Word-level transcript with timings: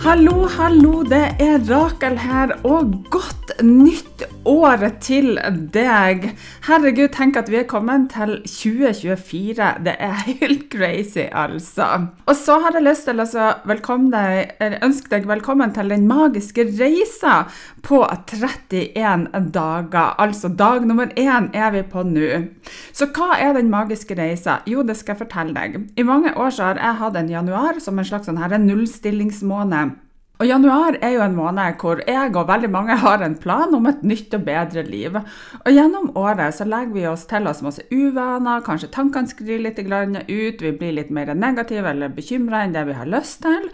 Hallo, 0.00 0.46
hallo, 0.48 1.02
det 1.04 1.26
er 1.44 1.58
Rakel 1.68 2.14
her, 2.16 2.54
og 2.64 2.94
godt 3.12 3.50
nytt 3.60 4.22
år 4.48 4.84
til 5.02 5.36
deg. 5.72 6.30
Herregud, 6.64 7.10
tenk 7.12 7.36
at 7.36 7.50
vi 7.52 7.60
er 7.60 7.66
kommet 7.68 8.08
til 8.14 8.38
2024. 8.48 9.68
Det 9.84 9.94
er 10.00 10.16
helt 10.26 10.66
crazy, 10.72 11.26
altså. 11.32 12.06
Og 12.26 12.36
så 12.36 12.58
har 12.62 12.76
jeg 12.76 12.86
lyst 12.86 13.08
til 13.08 13.20
å 13.20 13.26
ønske 14.86 15.12
deg 15.12 15.28
velkommen 15.28 15.74
til 15.76 15.92
den 15.92 16.06
magiske 16.08 16.64
reisa 16.80 17.44
på 17.84 18.02
31 18.04 19.28
dager. 19.52 20.14
Altså 20.18 20.48
dag 20.48 20.86
nummer 20.88 21.12
én 21.16 21.50
er 21.54 21.72
vi 21.76 21.82
på 21.82 22.04
nå. 22.06 22.44
Så 22.92 23.10
hva 23.12 23.36
er 23.38 23.56
den 23.58 23.70
magiske 23.70 24.16
reisa? 24.18 24.60
Jo, 24.66 24.82
det 24.82 24.96
skal 24.96 25.16
jeg 25.16 25.26
fortelle 25.26 25.56
deg. 25.56 25.90
I 25.96 26.06
mange 26.06 26.34
år 26.36 26.54
så 26.54 26.70
har 26.70 26.80
jeg 26.80 27.00
hatt 27.02 27.16
en 27.16 27.32
januar 27.32 27.80
som 27.80 27.98
en 27.98 28.08
slags 28.08 28.30
sånn 28.30 28.40
nullstillingsmåned. 28.40 29.98
Og 30.40 30.48
Januar 30.48 30.96
er 31.04 31.18
jo 31.18 31.20
en 31.20 31.34
måned 31.36 31.74
hvor 31.82 31.98
jeg 32.00 32.32
og 32.32 32.46
veldig 32.48 32.70
mange 32.72 32.94
har 32.96 33.20
en 33.20 33.34
plan 33.36 33.74
om 33.76 33.88
et 33.90 34.00
nytt 34.00 34.32
og 34.38 34.46
bedre 34.46 34.84
liv. 34.86 35.18
Og 35.60 35.68
Gjennom 35.68 36.08
året 36.16 36.56
så 36.56 36.64
legger 36.64 36.94
vi 36.94 37.04
oss 37.10 37.26
til 37.28 37.44
oss 37.50 37.60
masse 37.60 37.84
uvaner, 37.92 38.62
kanskje 38.64 38.88
tankene 38.94 39.28
sklir 39.28 39.60
litt 39.60 39.76
ut, 39.80 40.62
vi 40.64 40.72
blir 40.72 40.96
litt 40.96 41.10
mer 41.12 41.34
negative 41.34 41.90
eller 41.90 42.08
bekymra 42.08 42.62
enn 42.64 42.72
det 42.72 42.86
vi 42.88 42.96
har 42.96 43.10
lyst 43.12 43.42
til. 43.44 43.68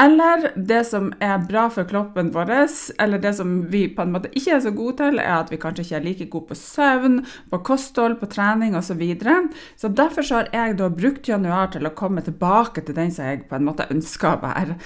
Eller 0.00 0.50
det 0.56 0.82
som 0.88 1.10
er 1.20 1.40
bra 1.48 1.66
for 1.72 1.88
kroppen 1.88 2.30
vår, 2.32 2.52
eller 3.00 3.20
det 3.20 3.32
som 3.36 3.62
vi 3.72 3.86
på 3.88 4.04
en 4.04 4.12
måte 4.12 4.30
ikke 4.36 4.58
er 4.58 4.62
så 4.64 4.72
gode 4.76 4.98
til, 5.00 5.20
er 5.20 5.34
at 5.38 5.52
vi 5.52 5.60
kanskje 5.60 5.86
ikke 5.86 5.96
er 5.96 6.06
like 6.06 6.28
gode 6.32 6.48
på 6.52 6.60
søvn, 6.60 7.18
på 7.50 7.62
kosthold, 7.64 8.18
på 8.20 8.28
trening 8.32 8.76
osv. 8.76 8.92
Så, 8.92 8.98
videre. 9.00 9.38
så 9.76 9.88
derfor 9.88 10.22
så 10.22 10.34
har 10.34 10.48
jeg 10.52 10.74
da 10.76 10.90
brukt 10.92 11.28
januar 11.28 11.70
til 11.72 11.88
å 11.88 11.94
komme 11.96 12.20
tilbake 12.20 12.84
til 12.84 12.96
den 12.96 13.08
som 13.08 13.24
jeg 13.24 13.46
på 13.48 13.56
en 13.56 13.64
måte 13.64 13.88
ønsker 13.88 14.34
å 14.34 14.42
være. 14.42 14.76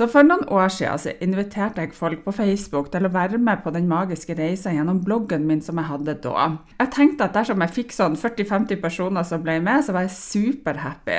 Så 0.00 0.06
for 0.08 0.24
noen 0.24 0.46
år 0.48 0.70
siden 0.72 1.18
inviterte 1.20 1.82
jeg 1.82 1.92
folk 1.92 2.22
på 2.24 2.32
Facebook 2.32 2.86
til 2.88 3.04
å 3.04 3.10
være 3.12 3.36
med 3.36 3.60
på 3.60 3.68
den 3.74 3.84
magiske 3.84 4.32
reisa 4.38 4.72
gjennom 4.72 5.02
bloggen 5.04 5.42
min 5.44 5.60
som 5.60 5.76
jeg 5.76 5.90
hadde 5.90 6.14
da. 6.24 6.46
Jeg 6.78 6.88
tenkte 6.94 7.26
at 7.26 7.34
dersom 7.36 7.60
jeg 7.60 7.74
fikk 7.74 7.92
sånn 7.92 8.16
40-50 8.16 8.80
personer 8.80 9.26
som 9.28 9.44
ble 9.44 9.58
med, 9.60 9.84
så 9.84 9.92
var 9.92 10.06
jeg 10.06 10.14
superhappy. 10.16 11.18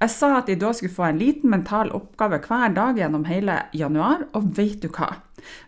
Jeg 0.00 0.14
sa 0.14 0.30
at 0.38 0.48
de 0.48 0.56
da 0.56 0.72
skulle 0.72 0.96
få 0.96 1.10
en 1.10 1.20
liten 1.20 1.52
mental 1.52 1.92
oppgave 1.92 2.40
hver 2.46 2.72
dag 2.72 3.02
gjennom 3.02 3.28
hele 3.28 3.58
januar, 3.76 4.24
og 4.32 4.48
vet 4.56 4.80
du 4.80 4.88
hva? 4.88 5.10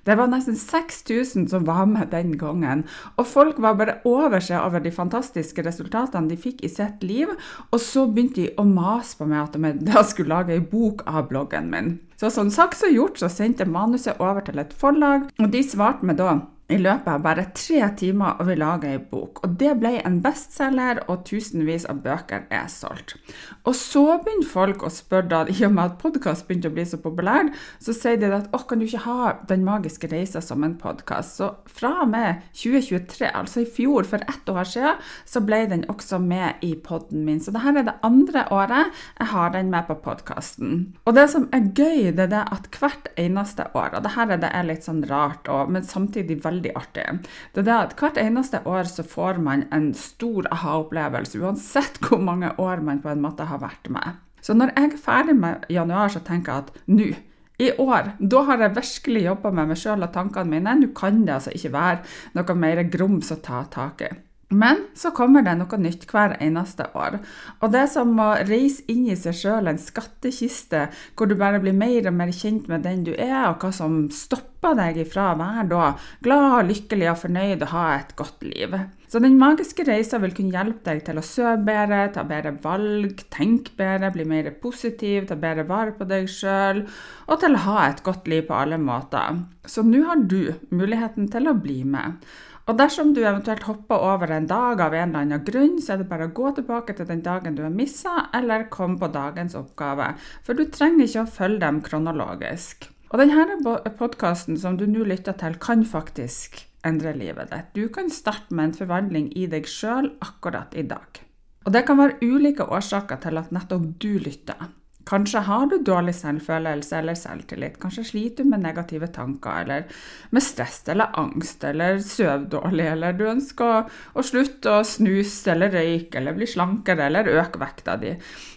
Det 0.07 0.17
var 0.19 0.31
nesten 0.33 0.57
6000 0.59 1.49
som 1.51 1.67
var 1.69 1.85
med 1.91 2.11
den 2.15 2.37
gangen. 2.41 2.85
Og 3.19 3.29
folk 3.29 3.61
var 3.63 3.79
bare 3.81 3.99
over 4.09 4.43
seg 4.45 4.61
over 4.63 4.85
de 4.85 4.95
fantastiske 4.95 5.65
resultatene 5.67 6.31
de 6.31 6.41
fikk 6.41 6.65
i 6.65 6.73
sitt 6.73 7.05
liv. 7.05 7.31
Og 7.71 7.81
så 7.83 8.07
begynte 8.09 8.43
de 8.43 8.49
å 8.59 8.67
mase 8.69 9.19
på 9.19 9.29
meg 9.29 9.47
at 9.47 9.59
de 9.59 10.05
skulle 10.09 10.35
lage 10.35 10.57
ei 10.57 10.65
bok 10.65 11.05
av 11.07 11.29
bloggen 11.31 11.71
min. 11.73 11.95
Så 12.21 12.31
som 12.31 12.51
sagt 12.53 12.83
og 12.87 12.95
gjort, 12.95 13.19
så 13.19 13.29
sendte 13.29 13.67
manuset 13.69 14.21
over 14.23 14.45
til 14.47 14.61
et 14.63 14.75
forlag, 14.79 15.27
og 15.39 15.51
de 15.51 15.63
svarte 15.67 16.07
meg 16.07 16.21
da 16.21 16.39
i 16.75 16.81
løpet 16.81 17.11
av 17.11 17.23
bare 17.23 17.47
tre 17.55 17.81
timer 17.99 18.41
og 18.41 18.49
vi 18.49 18.57
laga 18.59 18.91
ei 18.91 18.99
bok. 18.99 19.43
Og 19.47 19.55
det 19.61 19.75
ble 19.81 19.95
en 20.03 20.19
bestselger, 20.25 21.03
og 21.11 21.25
tusenvis 21.29 21.87
av 21.91 22.01
bøker 22.05 22.47
er 22.53 22.67
solgt. 22.73 23.17
Og 23.65 23.77
så 23.79 24.03
begynner 24.25 24.49
folk 24.49 24.85
å 24.85 24.91
spørre, 24.93 25.29
da, 25.31 25.43
i 25.51 25.67
og 25.67 25.75
med 25.77 25.85
at 25.85 25.99
podkast 26.03 26.49
begynte 26.49 26.71
å 26.73 26.75
bli 26.75 26.87
så 26.89 26.99
populær, 27.03 27.51
så 27.83 27.95
sier 27.97 28.19
de 28.21 28.31
at 28.35 28.51
å, 28.53 28.63
kan 28.65 28.81
du 28.81 28.87
ikke 28.87 29.05
ha 29.05 29.33
Den 29.49 29.65
magiske 29.67 30.09
reisa 30.11 30.41
som 30.45 30.65
en 30.67 30.77
podkast? 30.81 31.39
Så 31.39 31.51
fra 31.71 31.93
og 32.05 32.11
med 32.13 32.43
2023, 32.57 33.31
altså 33.31 33.63
i 33.63 33.69
fjor, 33.69 34.09
for 34.09 34.25
ett 34.31 34.51
år 34.51 34.69
siden, 34.69 35.03
så 35.29 35.43
ble 35.45 35.63
den 35.71 35.87
også 35.93 36.19
med 36.23 36.65
i 36.65 36.75
poden 36.75 37.25
min. 37.27 37.41
Så 37.43 37.55
dette 37.55 37.75
er 37.75 37.87
det 37.87 37.97
andre 38.07 38.47
året 38.55 38.93
jeg 39.19 39.31
har 39.31 39.55
den 39.55 39.71
med 39.73 39.87
på 39.89 39.99
podkasten. 40.05 40.95
Og 41.05 41.17
det 41.17 41.29
som 41.33 41.49
er 41.55 41.71
gøy, 41.71 42.11
det 42.17 42.27
er 42.27 42.33
det 42.35 42.45
at 42.57 42.69
hvert 42.75 43.11
eneste 43.21 43.69
år, 43.73 43.95
og 43.95 44.07
dette 44.07 44.25
er 44.25 44.43
det 44.43 44.53
litt 44.69 44.87
sånn 44.87 45.05
rart, 45.09 45.49
og, 45.53 45.71
men 45.73 45.87
samtidig 45.87 46.41
veldig 46.45 46.64
veldig 46.65 46.73
artig. 46.77 47.05
Det 47.53 47.63
er 47.63 47.69
det 47.69 47.77
at 47.77 47.95
Hvert 47.99 48.19
eneste 48.19 48.61
år 48.67 48.85
så 48.85 49.03
får 49.03 49.39
man 49.41 49.67
en 49.73 49.93
stor 49.95 50.47
aha-opplevelse, 50.51 51.39
uansett 51.39 51.99
hvor 52.01 52.19
mange 52.19 52.51
år 52.59 52.83
man 52.83 53.03
på 53.03 53.09
en 53.11 53.23
måte 53.23 53.45
har 53.45 53.61
vært 53.61 53.89
med. 53.89 54.21
Så 54.43 54.55
når 54.55 54.75
jeg 54.77 54.93
er 54.93 54.99
ferdig 54.99 55.37
med 55.37 55.65
januar, 55.71 56.09
så 56.09 56.21
tenker 56.21 56.53
jeg 56.53 56.65
at 56.65 56.73
nå 56.87 57.15
i 57.59 57.71
år, 57.79 58.17
da 58.19 58.43
har 58.43 58.59
jeg 58.59 58.75
virkelig 58.75 59.25
jobba 59.25 59.51
med 59.55 59.69
meg 59.71 59.79
sjøl 59.79 60.03
og 60.03 60.13
tankene 60.13 60.51
mine. 60.51 60.75
Nå 60.75 60.89
kan 60.93 61.23
det 61.25 61.37
altså 61.37 61.53
ikke 61.55 61.73
være 61.73 62.01
noe 62.35 62.55
mer 62.59 62.83
grums 62.91 63.31
å 63.31 63.39
ta 63.39 63.65
tak 63.71 64.03
i. 64.03 64.11
Men 64.55 64.85
så 64.95 65.11
kommer 65.17 65.43
det 65.43 65.57
noe 65.59 65.79
nytt 65.83 66.07
hver 66.11 66.37
eneste 66.43 66.87
år. 66.95 67.19
Og 67.61 67.73
det 67.75 67.85
er 67.85 67.91
som 67.91 68.15
å 68.23 68.31
reise 68.47 68.85
inn 68.93 69.09
i 69.11 69.19
seg 69.19 69.37
sjøl 69.41 69.71
en 69.71 69.81
skattkiste, 69.81 70.87
hvor 71.19 71.31
du 71.31 71.35
bare 71.41 71.61
blir 71.63 71.75
mer 71.77 72.11
og 72.11 72.19
mer 72.19 72.31
kjent 72.35 72.69
med 72.71 72.87
den 72.87 73.03
du 73.07 73.15
er, 73.17 73.49
og 73.49 73.65
hva 73.65 73.73
som 73.75 74.05
stopper 74.15 74.77
deg 74.79 75.01
ifra 75.03 75.33
å 75.33 75.39
være 75.41 75.67
da 75.73 75.89
glad, 76.25 76.69
lykkelig 76.71 77.11
og 77.11 77.25
fornøyd 77.25 77.65
og 77.65 77.73
ha 77.75 77.89
et 77.97 78.15
godt 78.19 78.47
liv. 78.47 78.79
Så 79.15 79.21
den 79.23 79.37
magiske 79.39 79.85
reisa 79.87 80.19
vil 80.19 80.33
kunne 80.35 80.55
hjelpe 80.55 80.89
deg 80.89 81.05
til 81.07 81.21
å 81.21 81.23
sove 81.23 81.59
bedre, 81.67 82.01
ta 82.15 82.25
bedre 82.27 82.55
valg, 82.65 83.21
tenke 83.31 83.75
bedre, 83.79 84.11
bli 84.15 84.25
mer 84.27 84.49
positiv, 84.63 85.29
ta 85.29 85.37
bedre 85.39 85.67
vare 85.69 85.95
på 85.95 86.07
deg 86.11 86.27
sjøl, 86.31 86.83
og 87.29 87.39
til 87.43 87.55
å 87.55 87.63
ha 87.69 87.85
et 87.89 88.03
godt 88.07 88.27
liv 88.33 88.49
på 88.49 88.57
alle 88.59 88.81
måter. 88.83 89.45
Så 89.71 89.85
nå 89.87 90.03
har 90.09 90.25
du 90.27 90.51
muligheten 90.75 91.31
til 91.31 91.47
å 91.47 91.55
bli 91.55 91.85
med. 91.87 92.19
Og 92.65 92.79
dersom 92.81 93.11
du 93.13 93.21
eventuelt 93.21 93.67
hopper 93.69 94.01
over 94.01 94.31
en 94.33 94.47
dag 94.49 94.81
av 94.81 94.95
en 94.97 95.11
eller 95.11 95.27
annen 95.27 95.45
grunn, 95.45 95.77
så 95.85 95.95
er 95.95 96.01
det 96.01 96.09
bare 96.09 96.31
å 96.31 96.35
gå 96.37 96.55
tilbake 96.57 96.95
til 96.97 97.09
den 97.11 97.21
dagen 97.25 97.59
du 97.59 97.63
har 97.67 97.75
missa, 97.75 98.31
eller 98.33 98.71
komme 98.73 98.97
på 99.01 99.11
dagens 99.13 99.57
oppgave. 99.59 100.15
For 100.47 100.57
du 100.57 100.65
trenger 100.73 101.05
ikke 101.05 101.27
å 101.27 101.33
følge 101.35 101.61
dem 101.67 101.83
kronologisk. 101.85 102.89
Og 103.13 103.21
denne 103.21 103.75
podkasten 103.99 104.57
som 104.59 104.79
du 104.81 104.87
nå 104.89 105.05
lytter 105.07 105.37
til, 105.39 105.59
kan 105.61 105.85
faktisk 105.85 106.63
endre 106.89 107.13
livet 107.17 107.53
ditt. 107.53 107.69
Du 107.77 107.93
kan 107.93 108.09
starte 108.13 108.57
med 108.57 108.71
en 108.71 108.79
forvandling 108.81 109.29
i 109.37 109.45
deg 109.51 109.69
sjøl 109.69 110.15
akkurat 110.25 110.73
i 110.75 110.87
dag. 110.89 111.21
Og 111.65 111.73
det 111.73 111.85
kan 111.89 112.01
være 112.01 112.19
ulike 112.25 112.65
årsaker 112.65 113.21
til 113.25 113.41
at 113.41 113.53
nettopp 113.55 113.87
du 114.01 114.17
lytter. 114.25 114.73
Kanskje 115.05 115.43
har 115.45 115.67
du 115.69 115.77
dårlig 115.85 116.15
selvfølelse 116.17 116.97
eller 116.99 117.17
selvtillit. 117.19 117.77
Kanskje 117.81 118.07
sliter 118.09 118.45
du 118.45 118.51
med 118.51 118.63
negative 118.65 119.11
tanker 119.13 119.65
eller 119.65 119.85
med 120.33 120.43
stress 120.43 120.81
eller 120.89 121.13
angst 121.21 121.65
eller 121.65 121.99
sover 122.01 122.47
dårlig, 122.55 122.87
eller 122.95 123.19
du 123.19 123.27
ønsker 123.29 123.91
å, 124.15 124.25
slutte 124.25 124.79
å 124.79 124.87
snuse 124.89 125.53
eller 125.53 125.75
røyke 125.77 126.21
eller 126.21 126.37
bli 126.39 126.49
slankere 126.49 127.11
eller 127.11 127.29
øke 127.35 127.61
vekta 127.61 127.99
di. 128.01 128.15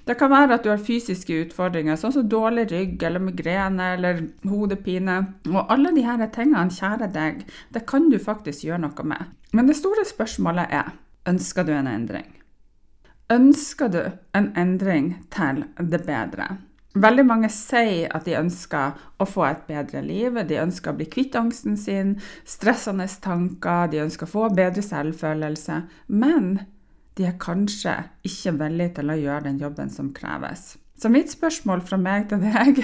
Det 0.08 0.16
kan 0.20 0.32
være 0.32 0.56
at 0.56 0.64
du 0.64 0.72
har 0.72 0.80
fysiske 0.80 1.42
utfordringer, 1.44 2.00
sånn 2.00 2.16
som 2.16 2.30
dårlig 2.32 2.70
rygg 2.72 3.04
eller 3.04 3.24
migrene 3.28 3.92
eller 3.98 4.24
hodepine. 4.48 5.20
Og 5.52 5.60
alle 5.66 5.92
disse 5.98 6.32
tingene, 6.38 6.72
kjære 6.72 7.12
deg, 7.12 7.44
det 7.76 7.84
kan 7.90 8.08
du 8.14 8.20
faktisk 8.24 8.70
gjøre 8.70 8.86
noe 8.88 9.10
med. 9.12 9.36
Men 9.52 9.68
det 9.68 9.80
store 9.80 10.08
spørsmålet 10.08 10.72
er 10.80 10.96
ønsker 11.28 11.68
du 11.68 11.76
en 11.76 11.92
endring? 11.92 12.37
Ønsker 13.28 13.90
du 13.92 14.04
en 14.40 14.46
endring 14.56 15.10
til 15.36 15.66
det 15.92 16.00
bedre? 16.08 16.46
Veldig 16.96 17.26
mange 17.28 17.50
sier 17.52 18.14
at 18.16 18.24
de 18.24 18.38
ønsker 18.40 18.96
å 19.20 19.28
få 19.28 19.44
et 19.50 19.66
bedre 19.68 20.00
liv. 20.06 20.40
De 20.48 20.62
ønsker 20.62 20.94
å 20.94 20.98
bli 20.98 21.10
kvitt 21.12 21.36
angsten 21.36 21.76
sin, 21.78 22.16
stressende 22.48 23.10
tanker, 23.22 23.92
de 23.92 24.00
ønsker 24.06 24.30
å 24.30 24.32
få 24.32 24.48
bedre 24.56 24.86
selvfølelse. 24.86 25.82
Men 26.08 26.48
de 27.20 27.28
er 27.28 27.36
kanskje 27.44 27.98
ikke 28.32 28.56
villige 28.64 28.96
til 29.02 29.12
å 29.12 29.20
gjøre 29.20 29.50
den 29.50 29.60
jobben 29.60 29.92
som 29.92 30.14
kreves. 30.16 30.78
Så 30.98 31.12
mitt 31.12 31.30
spørsmål 31.30 31.84
fra 31.86 32.00
meg 32.00 32.32
til 32.32 32.42
deg 32.48 32.80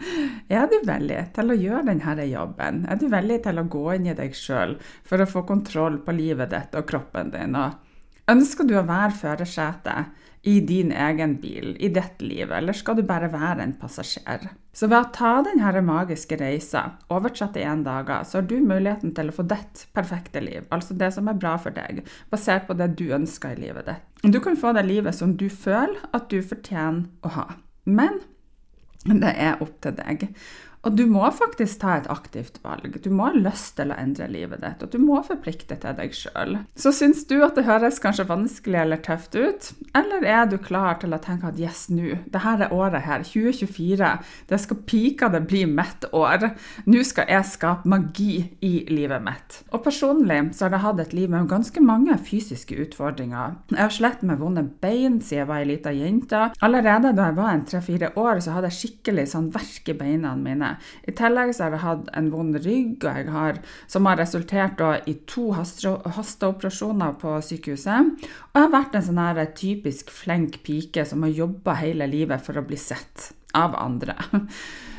er 0.58 0.66
du 0.68 0.78
villig 0.90 1.22
til 1.38 1.54
å 1.54 1.60
gjøre 1.62 1.86
denne 1.92 2.28
jobben? 2.28 2.82
Er 2.90 2.98
du 2.98 3.06
villig 3.14 3.44
til 3.46 3.62
å 3.62 3.68
gå 3.70 3.86
inn 3.94 4.10
i 4.10 4.18
deg 4.18 4.34
sjøl 4.36 4.74
for 5.06 5.22
å 5.22 5.30
få 5.30 5.46
kontroll 5.46 6.02
på 6.02 6.18
livet 6.18 6.50
ditt 6.50 6.74
og 6.74 6.90
kroppen 6.90 7.30
din? 7.30 7.54
og 7.54 7.83
Ønsker 8.30 8.64
du 8.64 8.78
å 8.78 8.86
være 8.88 9.12
førersetet 9.18 10.20
i 10.48 10.58
din 10.64 10.92
egen 10.92 11.34
bil, 11.40 11.74
i 11.76 11.90
ditt 11.92 12.22
liv, 12.24 12.52
eller 12.52 12.76
skal 12.76 12.96
du 12.96 13.02
bare 13.04 13.28
være 13.32 13.64
en 13.64 13.74
passasjer? 13.80 14.46
Så 14.72 14.88
ved 14.88 14.96
å 14.98 15.10
ta 15.12 15.32
denne 15.44 15.82
magiske 15.84 16.38
reisa, 16.40 16.86
over 17.12 17.32
31 17.32 17.84
dager, 17.84 18.24
så 18.24 18.40
har 18.40 18.48
du 18.48 18.56
muligheten 18.64 19.12
til 19.16 19.28
å 19.28 19.36
få 19.36 19.44
ditt 19.48 19.84
perfekte 19.96 20.40
liv, 20.44 20.64
altså 20.72 20.96
det 21.00 21.12
som 21.16 21.28
er 21.28 21.40
bra 21.40 21.54
for 21.60 21.76
deg, 21.76 22.00
basert 22.32 22.64
på 22.68 22.76
det 22.80 22.94
du 22.96 23.06
ønsker 23.12 23.56
i 23.56 23.66
livet 23.66 23.92
ditt. 23.92 24.04
Du 24.24 24.40
kan 24.44 24.56
få 24.56 24.72
det 24.76 24.86
livet 24.88 25.16
som 25.16 25.36
du 25.36 25.50
føler 25.52 26.00
at 26.16 26.30
du 26.32 26.40
fortjener 26.40 27.04
å 27.24 27.34
ha. 27.36 27.48
Men 27.84 28.22
det 29.04 29.34
er 29.36 29.60
opp 29.60 29.76
til 29.84 30.00
deg. 30.00 30.30
Og 30.84 30.96
du 30.98 31.04
må 31.08 31.24
faktisk 31.32 31.80
ta 31.80 31.96
et 31.98 32.08
aktivt 32.12 32.58
valg. 32.64 32.98
Du 33.02 33.08
må 33.12 33.30
ha 33.30 33.36
lyst 33.36 33.74
til 33.78 33.92
å 33.92 33.96
endre 33.98 34.28
livet 34.28 34.60
ditt, 34.60 34.82
og 34.84 34.92
du 34.92 35.00
må 35.00 35.20
forplikte 35.24 35.78
til 35.80 35.96
deg 35.96 36.12
sjøl. 36.16 36.58
Så 36.76 36.92
syns 36.94 37.24
du 37.30 37.38
at 37.44 37.56
det 37.56 37.66
høres 37.68 38.00
kanskje 38.02 38.26
vanskelig 38.28 38.82
eller 38.82 39.00
tøft 39.04 39.36
ut, 39.36 39.70
eller 39.96 40.26
er 40.28 40.44
du 40.50 40.58
klar 40.60 40.98
til 41.00 41.16
å 41.16 41.20
tenke 41.24 41.48
at 41.48 41.60
yes, 41.60 41.86
nå, 41.92 42.18
det 42.30 42.44
her 42.44 42.66
er 42.66 42.74
året 42.74 43.06
her, 43.06 43.24
2024, 43.24 44.10
det 44.50 44.60
skal 44.60 44.82
pika 44.88 45.30
det 45.32 45.44
bli 45.48 45.64
mitt 45.70 46.04
år. 46.12 46.50
Nå 46.90 47.04
skal 47.06 47.32
jeg 47.32 47.48
skape 47.48 47.88
magi 47.88 48.36
i 48.64 48.74
livet 48.92 49.24
mitt. 49.24 49.60
Og 49.72 49.82
personlig 49.86 50.40
så 50.56 50.66
har 50.66 50.76
jeg 50.76 50.84
hatt 50.84 51.02
et 51.06 51.16
liv 51.16 51.32
med 51.32 51.48
ganske 51.50 51.80
mange 51.84 52.18
fysiske 52.28 52.76
utfordringer. 52.84 53.56
Jeg 53.72 53.80
har 53.80 53.94
slitt 53.94 54.24
med 54.26 54.40
vonde 54.42 54.66
bein 54.82 55.20
siden 55.20 55.44
jeg 55.44 55.48
var 55.48 55.62
ei 55.64 55.68
lita 55.68 55.92
jente. 55.94 56.42
Allerede 56.64 57.14
da 57.16 57.30
jeg 57.30 57.38
var 57.38 57.50
en 57.54 57.64
tre-fire 57.68 58.12
år, 58.20 58.42
så 58.44 58.54
hadde 58.54 58.70
jeg 58.70 58.80
skikkelig 58.82 59.26
sånn 59.32 59.50
verk 59.54 59.90
i 59.90 59.96
beina 59.98 60.34
mine. 60.38 60.73
I 61.08 61.14
tillegg 61.16 61.54
så 61.54 61.66
har 61.66 61.76
jeg 61.76 61.84
hatt 61.84 62.10
en 62.18 62.30
vond 62.32 62.58
rygg, 62.64 63.04
har, 63.04 63.60
som 63.90 64.08
har 64.10 64.20
resultert 64.20 64.82
i 65.08 65.16
to 65.30 65.50
hasteoperasjoner 65.54 67.16
på 67.20 67.36
sykehuset. 67.44 68.12
Og 68.50 68.58
jeg 68.58 68.66
har 68.66 68.74
vært 68.74 68.98
en 68.98 69.06
sånn 69.08 69.22
typisk 69.58 70.12
flink 70.14 70.62
pike 70.66 71.06
som 71.08 71.24
har 71.26 71.34
jobba 71.34 71.78
hele 71.80 72.08
livet 72.10 72.44
for 72.44 72.58
å 72.58 72.66
bli 72.66 72.78
sett 72.80 73.32
av 73.54 73.76
andre. 73.78 74.16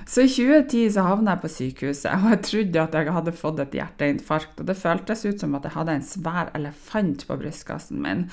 Så 0.06 0.22
i 0.22 0.30
2010 0.30 0.92
så 0.94 1.02
havna 1.08 1.34
jeg 1.34 1.42
på 1.42 1.50
sykehuset, 1.50 2.12
og 2.14 2.28
jeg 2.30 2.42
trodde 2.46 2.82
at 2.84 2.94
jeg 2.94 3.14
hadde 3.16 3.32
fått 3.34 3.62
et 3.64 3.78
hjerteinfarkt. 3.80 4.60
Og 4.62 4.68
det 4.70 4.78
føltes 4.78 5.26
ut 5.26 5.42
som 5.42 5.56
at 5.58 5.66
jeg 5.66 5.74
hadde 5.74 5.96
en 5.98 6.06
svær 6.06 6.52
elefant 6.54 7.26
på 7.26 7.38
brystkassen 7.42 8.04
min. 8.04 8.28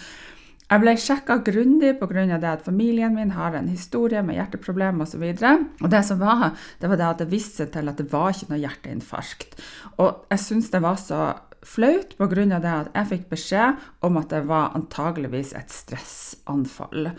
Jeg 0.72 0.80
ble 0.80 0.92
sjekka 0.96 1.34
grundig 1.44 1.90
pga. 2.00 2.22
det 2.40 2.48
at 2.48 2.64
familien 2.64 3.14
min 3.14 3.34
har 3.36 3.52
en 3.52 3.68
historie 3.68 4.22
med 4.24 4.38
hjerteproblemer 4.38 5.04
osv. 5.04 5.22
Og, 5.22 5.38
så 5.38 5.84
og 5.84 5.90
det 5.92 6.04
som 6.08 6.20
var, 6.22 6.56
det 6.80 6.88
var 6.88 6.96
det 6.96 7.08
at 7.10 7.18
det 7.20 7.30
viste 7.30 7.60
seg 7.60 7.72
til 7.74 7.92
at 7.92 8.00
det 8.00 8.08
var 8.12 8.32
ikke 8.32 8.48
noe 8.54 8.62
hjerteinfarkt. 8.62 9.58
Og 10.00 10.24
jeg 10.32 10.40
syns 10.40 10.70
det 10.72 10.80
var 10.80 10.96
så 10.96 11.20
flaut 11.62 12.16
pga. 12.16 12.44
det 12.48 12.72
at 12.72 12.88
jeg 12.94 13.10
fikk 13.10 13.28
beskjed 13.34 13.84
om 14.00 14.16
at 14.16 14.30
det 14.32 14.46
var 14.48 14.72
antageligvis 14.78 15.52
et 15.60 15.70
stressanfall. 15.70 17.12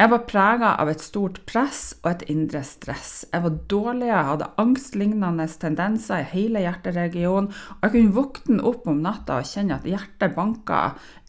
Jeg 0.00 0.08
var 0.08 0.22
prega 0.24 0.68
av 0.80 0.88
et 0.88 1.02
stort 1.04 1.42
press 1.44 1.80
og 1.98 2.06
et 2.08 2.22
indre 2.32 2.62
stress. 2.64 3.26
Jeg 3.34 3.44
var 3.44 3.56
dårlig, 3.68 4.06
jeg 4.08 4.28
hadde 4.30 4.46
angstlignende 4.62 5.44
tendenser 5.60 6.22
i 6.22 6.30
hele 6.30 6.62
hjerteregionen. 6.64 7.50
Og 7.50 7.84
jeg 7.84 7.92
kunne 7.92 8.14
våkne 8.16 8.64
opp 8.70 8.88
om 8.88 9.02
natta 9.04 9.42
og 9.42 9.50
kjenne 9.50 9.76
at 9.76 9.84
hjertet 9.84 10.32
banka 10.38 10.78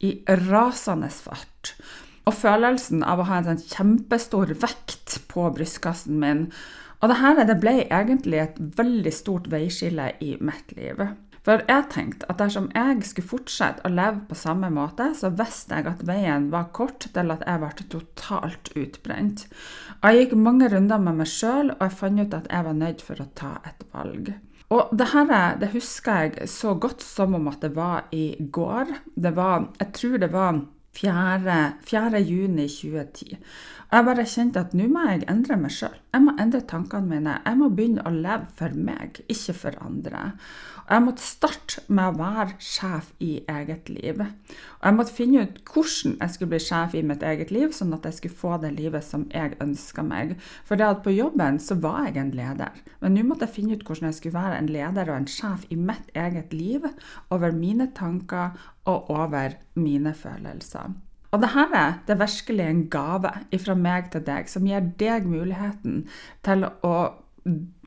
i 0.00 0.14
rasende 0.48 1.10
fart. 1.12 1.74
Og 2.24 2.32
følelsen 2.38 3.04
av 3.04 3.20
å 3.20 3.26
ha 3.28 3.42
en 3.42 3.50
sånn 3.50 3.60
kjempestor 3.74 4.54
vekt 4.64 5.18
på 5.28 5.44
brystkassen 5.52 6.16
min. 6.22 6.46
Og 7.02 7.12
dette 7.12 7.44
det 7.52 7.58
ble 7.60 7.76
egentlig 7.82 8.40
et 8.40 8.56
veldig 8.80 9.12
stort 9.12 9.52
veiskille 9.52 10.14
i 10.24 10.38
mitt 10.40 10.72
liv. 10.78 11.04
For 11.42 11.64
jeg 11.66 11.88
tenkte 11.90 12.28
at 12.30 12.38
dersom 12.38 12.68
jeg 12.70 13.00
skulle 13.08 13.30
fortsette 13.32 13.82
å 13.82 13.90
leve 13.90 14.22
på 14.28 14.38
samme 14.38 14.68
måte, 14.70 15.08
så 15.18 15.32
visste 15.34 15.80
jeg 15.80 15.88
at 15.90 16.04
veien 16.06 16.46
var 16.52 16.70
kort 16.76 17.08
til 17.08 17.34
at 17.34 17.42
jeg 17.42 17.62
ble 17.64 17.88
totalt 17.94 18.70
utbrent. 18.78 19.48
Og 19.98 20.06
jeg 20.06 20.20
gikk 20.20 20.36
mange 20.38 20.70
runder 20.70 21.02
med 21.02 21.18
meg 21.18 21.30
sjøl, 21.32 21.74
og 21.74 21.82
jeg 21.82 21.98
fant 21.98 22.22
ut 22.22 22.38
at 22.38 22.46
jeg 22.46 22.68
var 22.68 22.78
nødt 22.78 23.02
for 23.02 23.24
å 23.24 23.30
ta 23.38 23.56
et 23.66 23.82
valg. 23.90 24.30
Og 24.72 24.92
det 24.96 25.10
her 25.12 25.58
det 25.60 25.72
husker 25.74 26.22
jeg 26.22 26.48
så 26.48 26.76
godt 26.80 27.02
som 27.04 27.34
om 27.36 27.50
at 27.50 27.60
det 27.60 27.74
var 27.76 28.06
i 28.14 28.36
går. 28.38 28.94
Det 29.18 29.34
var, 29.36 29.66
jeg 29.82 29.92
tror 29.98 30.22
det 30.22 30.30
var 30.32 30.62
4. 30.96 31.58
4. 31.84 32.20
juni 32.20 32.68
2010. 32.68 33.36
Og 33.90 33.98
jeg 33.98 34.06
bare 34.08 34.24
kjente 34.28 34.60
at 34.60 34.74
nå 34.76 34.86
må 34.88 35.04
jeg 35.08 35.26
endre 35.28 35.56
meg 35.60 35.72
sjøl. 35.74 35.96
Jeg 36.14 36.24
må 36.24 36.32
endre 36.40 36.62
tankene 36.68 37.08
mine. 37.08 37.36
Jeg 37.44 37.58
må 37.60 37.68
begynne 37.72 38.04
å 38.08 38.12
leve 38.14 38.48
for 38.56 38.76
meg, 38.76 39.20
ikke 39.28 39.56
for 39.56 39.76
andre. 39.84 40.22
Jeg 40.92 41.04
måtte 41.06 41.24
starte 41.24 41.80
med 41.88 42.10
å 42.10 42.18
være 42.18 42.58
sjef 42.60 43.06
i 43.24 43.38
eget 43.48 43.86
liv. 43.88 44.18
Og 44.20 44.82
jeg 44.84 44.96
måtte 44.98 45.14
finne 45.16 45.44
ut 45.46 45.60
hvordan 45.64 46.18
jeg 46.18 46.34
skulle 46.34 46.50
bli 46.50 46.58
sjef 46.60 46.96
i 46.98 47.04
mitt 47.08 47.22
eget 47.24 47.52
liv, 47.54 47.70
sånn 47.72 47.94
at 47.96 48.04
jeg 48.04 48.18
skulle 48.18 48.40
få 48.42 48.58
det 48.60 48.74
livet 48.76 49.06
som 49.06 49.24
jeg 49.32 49.56
ønska 49.64 50.04
meg. 50.04 50.34
For 50.68 50.76
det 50.76 50.90
at 50.90 51.00
på 51.06 51.14
jobben 51.14 51.56
så 51.64 51.78
var 51.80 52.10
jeg 52.10 52.18
en 52.20 52.34
leder, 52.36 52.76
men 53.00 53.16
nå 53.16 53.24
måtte 53.24 53.48
jeg 53.48 53.54
finne 53.54 53.78
ut 53.78 53.86
hvordan 53.88 54.10
jeg 54.10 54.18
skulle 54.18 54.36
være 54.36 54.58
en 54.58 54.68
leder 54.74 55.08
og 55.08 55.16
en 55.16 55.30
sjef 55.32 55.64
i 55.72 55.80
mitt 55.80 56.12
eget 56.12 56.52
liv, 56.52 56.84
over 57.32 57.56
mine 57.56 57.88
tanker 57.96 58.52
og 58.84 59.08
over 59.16 59.56
mine 59.80 60.12
følelser. 60.12 60.92
Og 61.32 61.40
dette 61.40 61.82
det 62.04 62.12
er 62.12 62.20
virkelig 62.20 62.64
en 62.68 62.86
gave 62.92 63.32
fra 63.64 63.74
meg 63.80 64.12
til 64.12 64.26
deg, 64.26 64.52
som 64.52 64.68
gir 64.68 64.92
deg 65.00 65.24
muligheten 65.24 66.02
til 66.44 66.68
å 66.84 66.96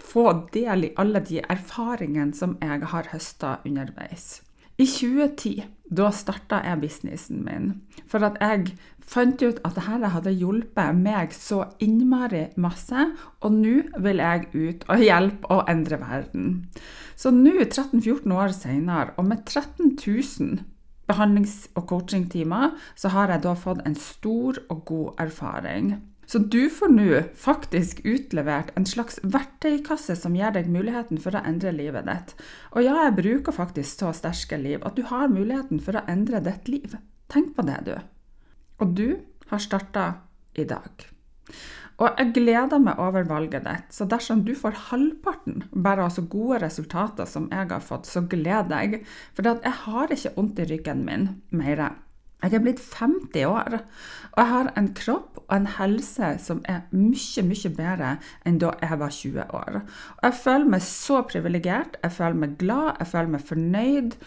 få 0.02 0.26
del 0.54 0.90
i 0.90 0.94
alle 1.00 1.22
de 1.26 1.40
erfaringene 1.42 2.36
som 2.36 2.58
jeg 2.62 2.84
har 2.92 3.12
høsta 3.14 3.60
underveis. 3.66 4.42
I 4.76 4.86
2010 4.90 5.64
da 5.96 6.10
starta 6.12 6.60
jeg 6.66 6.82
businessen 6.82 7.44
min, 7.46 7.70
for 8.10 8.26
at 8.28 8.36
jeg 8.42 8.74
fant 9.00 9.40
ut 9.46 9.62
at 9.64 9.78
dette 9.78 10.10
hadde 10.12 10.34
hjulpet 10.36 10.98
meg 10.98 11.32
så 11.36 11.62
innmari 11.80 12.48
masse, 12.60 13.06
og 13.40 13.56
nå 13.56 13.76
vil 14.04 14.24
jeg 14.24 14.50
ut 14.52 14.86
og 14.90 15.04
hjelpe 15.06 15.52
og 15.54 15.70
endre 15.72 16.00
verden. 16.02 16.50
Så 17.16 17.32
nå, 17.32 17.54
13-14 17.64 18.34
år 18.36 18.56
senere, 18.58 19.14
og 19.16 19.30
med 19.30 19.46
13 19.46 19.94
000 19.96 20.66
behandlings- 21.08 21.70
og 21.78 21.86
coachingtimer, 21.88 22.74
så 22.98 23.14
har 23.14 23.32
jeg 23.32 23.46
da 23.46 23.54
fått 23.56 23.86
en 23.86 23.96
stor 23.96 24.60
og 24.70 24.84
god 24.90 25.22
erfaring. 25.28 25.94
Så 26.26 26.40
du 26.40 26.70
får 26.74 26.92
nå 26.94 27.22
faktisk 27.38 28.02
utlevert 28.06 28.72
en 28.76 28.88
slags 28.90 29.20
verktøykasse 29.22 30.18
som 30.18 30.36
gir 30.38 30.54
deg 30.56 30.70
muligheten 30.72 31.22
for 31.22 31.38
å 31.38 31.44
endre 31.46 31.74
livet 31.76 32.08
ditt. 32.10 32.36
Og 32.74 32.86
ja, 32.86 32.96
jeg 33.06 33.18
bruker 33.20 33.56
faktisk 33.56 34.02
så 34.02 34.14
sterke 34.18 34.60
liv 34.62 34.86
at 34.86 34.98
du 34.98 35.06
har 35.10 35.32
muligheten 35.32 35.82
for 35.84 35.98
å 35.98 36.06
endre 36.12 36.42
ditt 36.46 36.70
liv. 36.72 36.98
Tenk 37.32 37.54
på 37.56 37.66
det, 37.68 37.82
du. 37.86 37.96
Og 38.82 38.96
du 38.98 39.08
har 39.52 39.62
starta 39.62 40.08
i 40.58 40.66
dag. 40.68 41.10
Og 41.96 42.18
jeg 42.20 42.34
gleder 42.36 42.82
meg 42.84 43.00
over 43.00 43.24
valget 43.28 43.64
ditt, 43.64 43.94
så 43.96 44.08
dersom 44.10 44.42
du 44.44 44.52
får 44.58 44.90
halvparten, 44.90 45.62
bare 45.72 46.04
altså 46.10 46.26
gode 46.28 46.60
resultater 46.66 47.30
som 47.30 47.48
jeg 47.54 47.70
har 47.70 47.84
fått, 47.84 48.10
så 48.10 48.26
gleder 48.28 48.84
jeg. 48.84 49.06
For 49.38 49.48
jeg 49.48 49.76
har 49.86 50.12
ikke 50.12 50.34
vondt 50.36 50.60
i 50.60 50.68
ryggen 50.74 51.06
min 51.08 51.30
mer. 51.56 51.86
Jeg 52.44 52.54
er 52.54 52.62
blitt 52.62 52.82
50 53.00 53.46
år, 53.48 53.78
og 54.32 54.40
jeg 54.42 54.52
har 54.52 54.72
en 54.78 54.90
kropp 54.98 55.40
og 55.46 55.54
en 55.56 55.68
helse 55.78 56.34
som 56.44 56.62
er 56.70 56.84
mye, 56.92 57.44
mye 57.48 57.72
bedre 57.78 58.16
enn 58.46 58.60
da 58.62 58.74
jeg 58.82 59.00
var 59.02 59.14
20 59.18 59.46
år. 59.60 59.78
Og 60.18 60.24
jeg 60.28 60.40
føler 60.44 60.74
meg 60.76 60.84
så 60.86 61.22
privilegert, 61.26 62.00
jeg 62.04 62.18
føler 62.18 62.42
meg 62.44 62.58
glad, 62.62 62.96
jeg 63.00 63.12
føler 63.14 63.36
meg 63.36 63.46
fornøyd. 63.50 64.18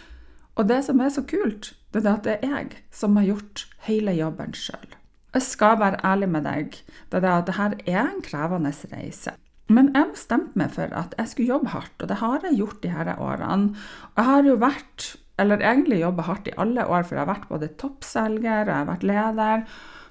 Og 0.59 0.71
det 0.71 0.81
som 0.89 1.01
er 1.05 1.13
så 1.15 1.23
kult, 1.31 1.75
det 1.95 2.05
er 2.05 2.15
at 2.17 2.25
det 2.27 2.39
er 2.41 2.57
jeg 2.57 2.81
som 2.91 3.19
har 3.21 3.29
gjort 3.29 3.67
hele 3.87 4.17
jobben 4.19 4.57
sjøl. 4.57 4.97
Jeg 5.37 5.45
skal 5.45 5.77
være 5.79 6.01
ærlig 6.05 6.29
med 6.33 6.49
deg. 6.49 6.81
Det 7.13 7.21
er 7.21 7.29
at 7.37 7.47
dette 7.47 7.85
er 7.87 8.09
en 8.09 8.25
krevende 8.25 8.73
reise. 8.91 9.37
Men 9.69 9.91
jeg 9.93 10.15
bestemte 10.15 10.57
meg 10.57 10.73
for 10.73 10.93
at 10.97 11.15
jeg 11.19 11.29
skulle 11.29 11.53
jobbe 11.53 11.73
hardt, 11.75 11.97
og 12.01 12.09
det 12.09 12.21
har 12.23 12.45
jeg 12.47 12.57
gjort 12.57 12.83
de 12.83 12.93
her 12.93 13.11
årene. 13.21 13.75
Jeg 14.17 14.25
har 14.25 14.47
jo 14.47 14.55
vært, 14.63 15.09
eller 15.39 15.63
egentlig 15.63 16.01
jobba 16.03 16.27
hardt 16.29 16.51
i 16.51 16.57
alle 16.59 16.85
år, 16.87 17.07
for 17.07 17.17
jeg 17.17 17.25
har 17.25 17.33
vært 17.33 17.51
både 17.51 17.73
toppselger 17.81 18.65
og 18.65 18.73
jeg 18.73 18.77
har 18.77 18.89
vært 18.93 19.09
leder. 19.09 19.67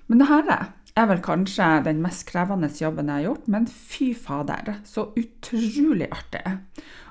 Men 0.08 0.22
det 0.22 0.30
her 0.30 0.52
er 0.98 1.10
vel 1.10 1.24
kanskje 1.26 1.72
den 1.86 2.00
mest 2.04 2.26
krevende 2.30 2.70
jobben 2.74 3.12
jeg 3.12 3.20
har 3.20 3.28
gjort, 3.28 3.50
men 3.52 3.68
fy 3.68 4.14
fader, 4.16 4.78
så 4.88 5.10
utrolig 5.20 6.08
artig. 6.12 6.58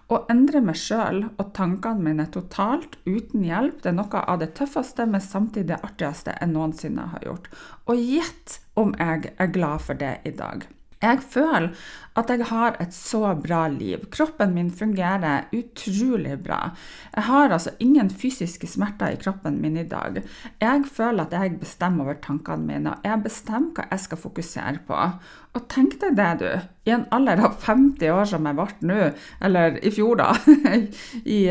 Å 0.06 0.20
endre 0.30 0.60
meg 0.62 0.78
sjøl 0.78 1.24
og 1.26 1.48
tankene 1.54 2.04
mine 2.06 2.28
totalt 2.30 2.94
uten 3.08 3.42
hjelp, 3.42 3.80
det 3.82 3.90
er 3.90 3.96
noe 3.98 4.22
av 4.22 4.38
det 4.42 4.52
tøffeste, 4.58 5.02
men 5.10 5.22
samtidig 5.22 5.72
det 5.72 5.82
artigste 5.82 6.36
jeg 6.36 6.52
noensinne 6.52 7.08
har 7.10 7.26
gjort. 7.26 7.50
Og 7.90 7.98
gjett 7.98 8.60
om 8.78 8.94
jeg 9.00 9.34
er 9.34 9.54
glad 9.54 9.82
for 9.82 9.98
det 9.98 10.14
i 10.28 10.34
dag. 10.38 10.62
Jeg 11.02 11.20
føler 11.28 11.74
at 12.16 12.30
jeg 12.32 12.46
har 12.48 12.76
et 12.80 12.94
så 12.96 13.34
bra 13.36 13.66
liv. 13.68 14.06
Kroppen 14.12 14.54
min 14.56 14.70
fungerer 14.72 15.50
utrolig 15.52 16.38
bra. 16.40 16.70
Jeg 17.12 17.26
har 17.28 17.52
altså 17.52 17.74
ingen 17.80 18.08
fysiske 18.10 18.66
smerter 18.66 19.12
i 19.12 19.18
kroppen 19.20 19.58
min 19.60 19.76
i 19.76 19.84
dag. 19.88 20.22
Jeg 20.60 20.84
føler 20.88 21.26
at 21.26 21.36
jeg 21.36 21.58
bestemmer 21.60 22.06
over 22.06 22.16
tankene 22.24 22.64
mine, 22.64 22.94
og 22.94 23.04
jeg 23.04 23.22
bestemmer 23.26 23.74
hva 23.76 23.88
jeg 23.90 24.04
skal 24.06 24.22
fokusere 24.22 24.80
på. 24.88 25.02
Og 25.56 25.68
tenk 25.72 25.98
deg 26.00 26.16
det, 26.16 26.30
du. 26.40 26.48
I 26.88 26.96
en 26.96 27.06
alder 27.12 27.44
av 27.44 27.60
50 27.60 28.16
år 28.16 28.24
som 28.32 28.48
jeg 28.48 28.56
ble 28.56 28.88
nå, 28.88 29.10
eller 29.44 29.76
i 29.84 29.92
fjor, 29.92 30.16
da, 30.22 30.32
i 31.36 31.42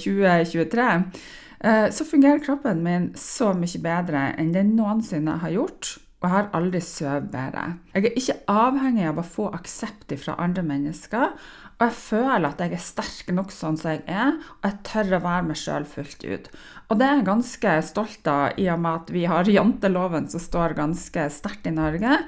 2023 0.00 0.88
eh, 0.88 1.04
eh, 1.60 1.86
så 1.92 2.08
fungerer 2.08 2.44
kroppen 2.44 2.80
min 2.84 3.10
så 3.20 3.52
mye 3.56 3.84
bedre 3.84 4.30
enn 4.40 4.56
den 4.56 4.72
noensinne 4.80 5.36
har 5.44 5.52
gjort 5.52 5.96
jeg 6.26 6.34
har 6.34 6.48
aldri 6.58 6.80
sovet 6.82 7.28
bedre. 7.30 7.62
Jeg 7.94 8.08
er 8.08 8.16
ikke 8.18 8.34
avhengig 8.50 9.04
av 9.06 9.20
å 9.20 9.24
få 9.26 9.46
aksept 9.54 10.10
fra 10.18 10.34
andre 10.42 10.64
mennesker, 10.66 11.36
og 11.76 11.84
jeg 11.84 11.96
føler 12.00 12.46
at 12.48 12.60
jeg 12.64 12.72
er 12.72 12.82
sterk 12.82 13.30
nok 13.36 13.50
sånn 13.52 13.76
som 13.78 13.92
jeg 13.92 14.02
er, 14.08 14.34
og 14.58 14.66
jeg 14.66 14.78
tør 14.88 15.18
å 15.18 15.22
være 15.26 15.46
meg 15.46 15.60
sjøl 15.60 15.86
fullt 15.88 16.24
ut. 16.24 16.50
Og 16.88 16.98
det 16.98 17.06
er 17.06 17.18
jeg 17.18 17.26
ganske 17.28 17.74
stolt 17.90 18.30
av, 18.32 18.58
i 18.58 18.68
og 18.72 18.82
med 18.82 19.02
at 19.02 19.12
vi 19.14 19.24
har 19.28 19.52
janteloven 19.58 20.30
som 20.32 20.42
står 20.42 20.76
ganske 20.78 21.26
sterkt 21.36 21.68
i 21.68 21.74
Norge. 21.76 22.22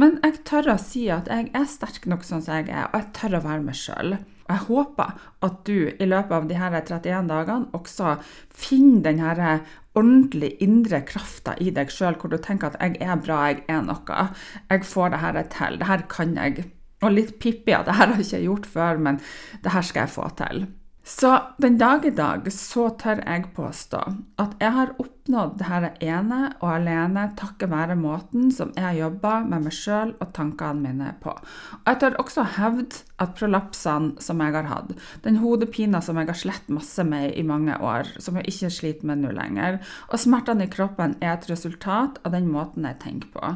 Men 0.00 0.18
jeg 0.24 0.40
tør 0.48 0.74
å 0.74 0.78
si 0.80 1.06
at 1.12 1.28
jeg 1.30 1.52
er 1.54 1.68
sterk 1.68 2.08
nok 2.10 2.24
sånn 2.26 2.44
som 2.44 2.58
jeg 2.58 2.72
er, 2.72 2.88
og 2.90 3.00
jeg 3.00 3.12
tør 3.20 3.38
å 3.38 3.44
være 3.46 3.66
meg 3.68 3.78
sjøl. 3.78 4.16
Jeg 4.54 4.68
håper 4.68 5.16
at 5.42 5.56
du 5.66 5.88
i 5.90 6.06
løpet 6.06 6.36
av 6.36 6.44
de 6.46 6.58
her 6.58 6.76
31 6.78 7.26
dagene 7.30 7.74
også 7.74 8.12
finner 8.54 9.08
den 9.08 9.22
her 9.24 9.64
ordentlig 9.98 10.52
indre 10.62 11.00
krafta 11.06 11.56
i 11.58 11.72
deg 11.74 11.90
sjøl, 11.90 12.14
hvor 12.20 12.30
du 12.30 12.38
tenker 12.38 12.70
at 12.70 12.78
'jeg 12.80 13.02
er 13.02 13.16
bra, 13.16 13.40
jeg 13.50 13.64
er 13.68 13.82
noe', 13.82 14.28
'jeg 14.70 14.84
får 14.84 15.10
det 15.10 15.20
her 15.20 15.42
til', 15.42 15.78
'det 15.78 15.86
her 15.86 16.02
kan 16.08 16.36
jeg'. 16.38 16.64
Og 17.02 17.12
litt 17.12 17.38
pippi 17.40 17.72
at 17.72 17.86
'det 17.86 17.94
her 17.94 18.06
har 18.06 18.16
jeg 18.16 18.26
ikke 18.26 18.46
gjort 18.46 18.66
før, 18.66 18.98
men 18.98 19.20
det 19.62 19.72
her 19.72 19.82
skal 19.82 20.00
jeg 20.00 20.10
få 20.10 20.28
til'. 20.38 20.66
Så 21.06 21.38
den 21.58 21.74
dag 21.76 22.06
i 22.08 22.10
dag 22.16 22.46
så 22.52 22.86
tør 22.96 23.18
jeg 23.20 23.50
påstå 23.52 23.98
at 24.40 24.52
jeg 24.56 24.72
har 24.72 24.92
oppnådd 24.96 25.58
dette 25.60 25.90
ene 26.00 26.38
og 26.62 26.70
alene 26.70 27.26
takket 27.36 27.68
være 27.68 27.96
måten 28.00 28.46
som 28.48 28.70
jeg 28.72 28.86
har 28.86 28.96
jobba 28.96 29.34
med 29.44 29.66
meg 29.66 29.74
sjøl 29.76 30.14
og 30.16 30.30
tankene 30.32 30.80
mine 30.80 31.10
på. 31.20 31.34
Og 31.36 31.90
jeg 31.90 32.00
tør 32.00 32.16
også 32.22 32.46
hevde 32.56 33.02
at 33.20 33.34
prolapsene 33.36 34.24
som 34.24 34.40
jeg 34.40 34.56
har 34.56 34.70
hatt, 34.70 34.94
den 35.26 35.36
hodepina 35.42 36.00
som 36.04 36.16
jeg 36.16 36.30
har 36.30 36.38
slett 36.40 36.70
masse 36.72 37.04
med 37.04 37.36
i 37.36 37.44
mange 37.44 37.76
år, 37.84 38.08
som 38.16 38.40
jeg 38.40 38.48
ikke 38.54 38.72
sliter 38.72 39.10
med 39.10 39.20
nå 39.26 39.34
lenger, 39.36 39.82
og 40.08 40.22
smertene 40.22 40.64
i 40.64 40.72
kroppen 40.72 41.18
er 41.20 41.34
et 41.34 41.50
resultat 41.52 42.16
av 42.24 42.32
den 42.32 42.48
måten 42.48 42.88
jeg 42.88 42.96
tenker 43.04 43.28
på. 43.36 43.52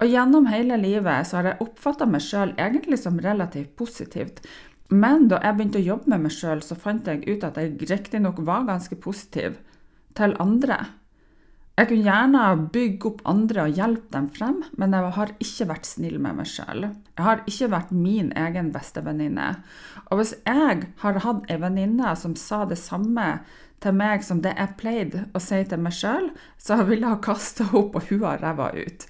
Og 0.00 0.08
gjennom 0.08 0.48
hele 0.48 0.80
livet 0.80 1.28
så 1.28 1.42
har 1.42 1.52
jeg 1.52 1.60
oppfatta 1.66 2.08
meg 2.08 2.24
sjøl 2.24 2.56
egentlig 2.56 3.02
som 3.04 3.20
relativt 3.20 3.76
positivt. 3.76 4.40
Men 4.88 5.26
da 5.30 5.40
jeg 5.42 5.56
begynte 5.56 5.80
å 5.80 5.88
jobbe 5.88 6.12
med 6.12 6.26
meg 6.26 6.34
sjøl, 6.36 6.62
så 6.62 6.78
fant 6.78 7.08
jeg 7.10 7.24
ut 7.26 7.44
at 7.46 7.58
jeg 7.58 7.74
riktignok 7.90 8.38
var 8.46 8.68
ganske 8.68 8.98
positiv 9.02 9.58
til 10.16 10.36
andre. 10.42 10.78
Jeg 11.76 11.90
kunne 11.90 12.06
gjerne 12.06 12.42
bygge 12.72 13.08
opp 13.10 13.18
andre 13.28 13.66
og 13.66 13.76
hjelpe 13.76 14.08
dem 14.14 14.30
frem, 14.32 14.62
men 14.80 14.94
jeg 14.96 15.12
har 15.18 15.32
ikke 15.44 15.66
vært 15.68 15.88
snill 15.88 16.16
med 16.24 16.38
meg 16.38 16.48
sjøl. 16.48 16.86
Jeg 16.88 17.26
har 17.26 17.42
ikke 17.44 17.68
vært 17.74 17.90
min 17.92 18.30
egen 18.32 18.70
beste 18.72 19.02
venninne. 19.04 19.50
Og 20.08 20.22
hvis 20.22 20.32
jeg 20.46 20.86
har 21.02 21.20
hatt 21.26 21.50
ei 21.52 21.58
venninne 21.60 22.14
som 22.16 22.32
sa 22.40 22.62
det 22.64 22.78
samme 22.80 23.26
til 23.84 23.92
meg 23.92 24.24
som 24.24 24.40
det 24.40 24.54
jeg 24.56 24.76
pleide 24.80 25.26
å 25.36 25.42
si 25.42 25.58
til 25.68 25.82
meg 25.84 25.92
sjøl, 25.98 26.30
så 26.56 26.80
ville 26.88 27.12
ha 27.12 27.20
kasta 27.20 27.68
opp 27.76 27.98
og 28.00 28.08
hua 28.08 28.38
ræva 28.40 28.70
ut. 28.72 29.04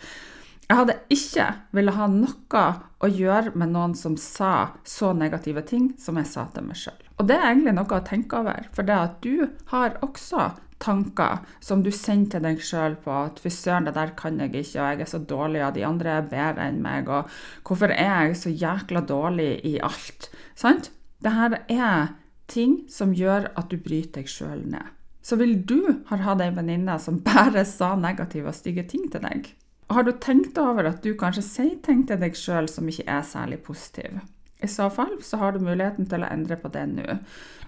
Jeg 0.66 0.80
hadde 0.80 0.96
ikke 1.14 1.46
ville 1.78 1.94
ha 1.94 2.06
noe 2.10 2.62
å 2.98 3.08
gjøre 3.12 3.52
med 3.54 3.70
noen 3.70 3.92
som 3.94 4.16
sa 4.18 4.72
så 4.88 5.12
negative 5.14 5.62
ting 5.68 5.92
som 6.00 6.16
jeg 6.18 6.26
sa 6.26 6.48
til 6.50 6.66
meg 6.66 6.78
sjøl. 6.80 6.96
Og 7.20 7.28
det 7.28 7.36
er 7.38 7.50
egentlig 7.52 7.74
noe 7.76 7.98
å 7.98 8.06
tenke 8.06 8.40
over, 8.40 8.66
for 8.74 8.88
det 8.88 8.96
at 8.98 9.20
du 9.22 9.46
har 9.70 9.94
også 10.02 10.48
tanker 10.82 11.44
som 11.64 11.84
du 11.84 11.92
sender 11.94 12.34
til 12.34 12.44
deg 12.44 12.60
sjøl 12.60 12.96
på 13.04 13.12
at 13.14 13.38
'fy 13.40 13.52
søren, 13.52 13.86
det 13.86 13.94
der 13.94 14.12
kan 14.16 14.40
jeg 14.40 14.50
ikke', 14.50 14.80
og 14.80 14.86
'jeg 14.90 15.00
er 15.00 15.10
så 15.12 15.18
dårlig, 15.18 15.64
og 15.64 15.74
de 15.74 15.86
andre 15.86 16.10
er 16.10 16.30
bedre 16.30 16.68
enn 16.68 16.82
meg', 16.82 17.08
og 17.08 17.30
'hvorfor 17.64 17.90
er 17.94 18.26
jeg 18.26 18.36
så 18.36 18.50
jækla 18.50 19.00
dårlig 19.06 19.60
i 19.64 19.78
alt'? 19.78 20.28
Sant? 20.54 20.90
Dette 21.22 21.58
er 21.68 22.08
ting 22.48 22.84
som 22.88 23.14
gjør 23.14 23.50
at 23.56 23.70
du 23.70 23.76
bryter 23.76 24.20
deg 24.20 24.28
sjøl 24.28 24.66
ned. 24.66 24.86
Så 25.22 25.36
vil 25.36 25.62
du 25.62 26.02
ha 26.06 26.16
hatt 26.16 26.40
ei 26.40 26.50
venninne 26.50 26.98
som 26.98 27.20
bare 27.34 27.64
sa 27.64 27.94
negative 27.94 28.48
og 28.48 28.54
stygge 28.54 28.82
ting 28.82 29.10
til 29.12 29.20
deg? 29.20 29.54
Har 29.92 30.02
du 30.02 30.12
tenkt 30.12 30.58
over 30.58 30.88
at 30.90 31.04
du 31.04 31.12
kanskje 31.18 31.44
sier 31.46 31.76
ting 31.84 32.02
til 32.08 32.18
deg 32.18 32.34
sjøl 32.38 32.66
som 32.70 32.88
ikke 32.90 33.06
er 33.06 33.22
særlig 33.26 33.60
positive? 33.66 34.24
I 34.62 34.68
så 34.72 34.88
fall 34.90 35.18
så 35.22 35.38
har 35.38 35.52
du 35.52 35.62
muligheten 35.62 36.08
til 36.10 36.24
å 36.24 36.30
endre 36.32 36.56
på 36.58 36.70
det 36.74 36.86
nå. 36.90 37.18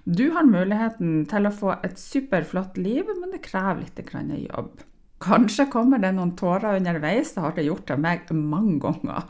Du 0.08 0.30
har 0.34 0.48
muligheten 0.48 1.26
til 1.30 1.46
å 1.46 1.54
få 1.54 1.74
et 1.84 2.00
superflott 2.00 2.78
liv, 2.80 3.04
men 3.20 3.34
det 3.34 3.44
krever 3.44 3.84
litt 3.84 4.00
jobb. 4.48 4.80
Kanskje 5.18 5.64
kommer 5.66 5.98
det 5.98 6.12
noen 6.14 6.36
tårer 6.38 6.76
underveis, 6.78 7.32
det 7.34 7.42
har 7.42 7.54
det 7.56 7.64
gjort 7.66 7.88
til 7.90 7.98
meg 7.98 8.28
mange 8.30 8.76
ganger. 8.84 9.24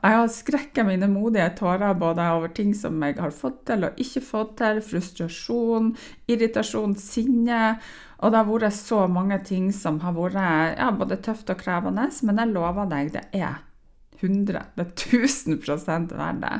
Jeg 0.00 0.16
har 0.16 0.30
skrekket 0.32 0.88
mine 0.88 1.10
modige 1.12 1.50
tårer 1.58 1.92
både 2.00 2.24
over 2.32 2.54
ting 2.56 2.72
som 2.76 2.96
jeg 3.04 3.18
har 3.20 3.34
fått 3.36 3.60
til 3.68 3.84
og 3.84 4.00
ikke 4.00 4.22
fått 4.24 4.56
til, 4.62 4.80
frustrasjon, 4.80 5.92
irritasjon, 6.32 6.96
sinne. 6.96 7.76
Og 8.24 8.32
det 8.32 8.40
har 8.40 8.48
vært 8.48 8.78
så 8.78 9.02
mange 9.12 9.36
ting 9.44 9.68
som 9.76 10.00
har 10.00 10.16
vært 10.16 10.40
ja, 10.80 10.88
både 10.96 11.20
tøft 11.20 11.52
og 11.52 11.60
krevende, 11.60 12.08
men 12.24 12.40
jeg 12.40 12.54
lover 12.54 12.88
deg, 12.88 13.12
det 13.18 13.26
er 13.36 13.60
100, 14.22 14.62
det 14.78 14.86
er 14.86 15.20
1000 15.20 15.60
verdt 16.16 16.40
det. 16.40 16.54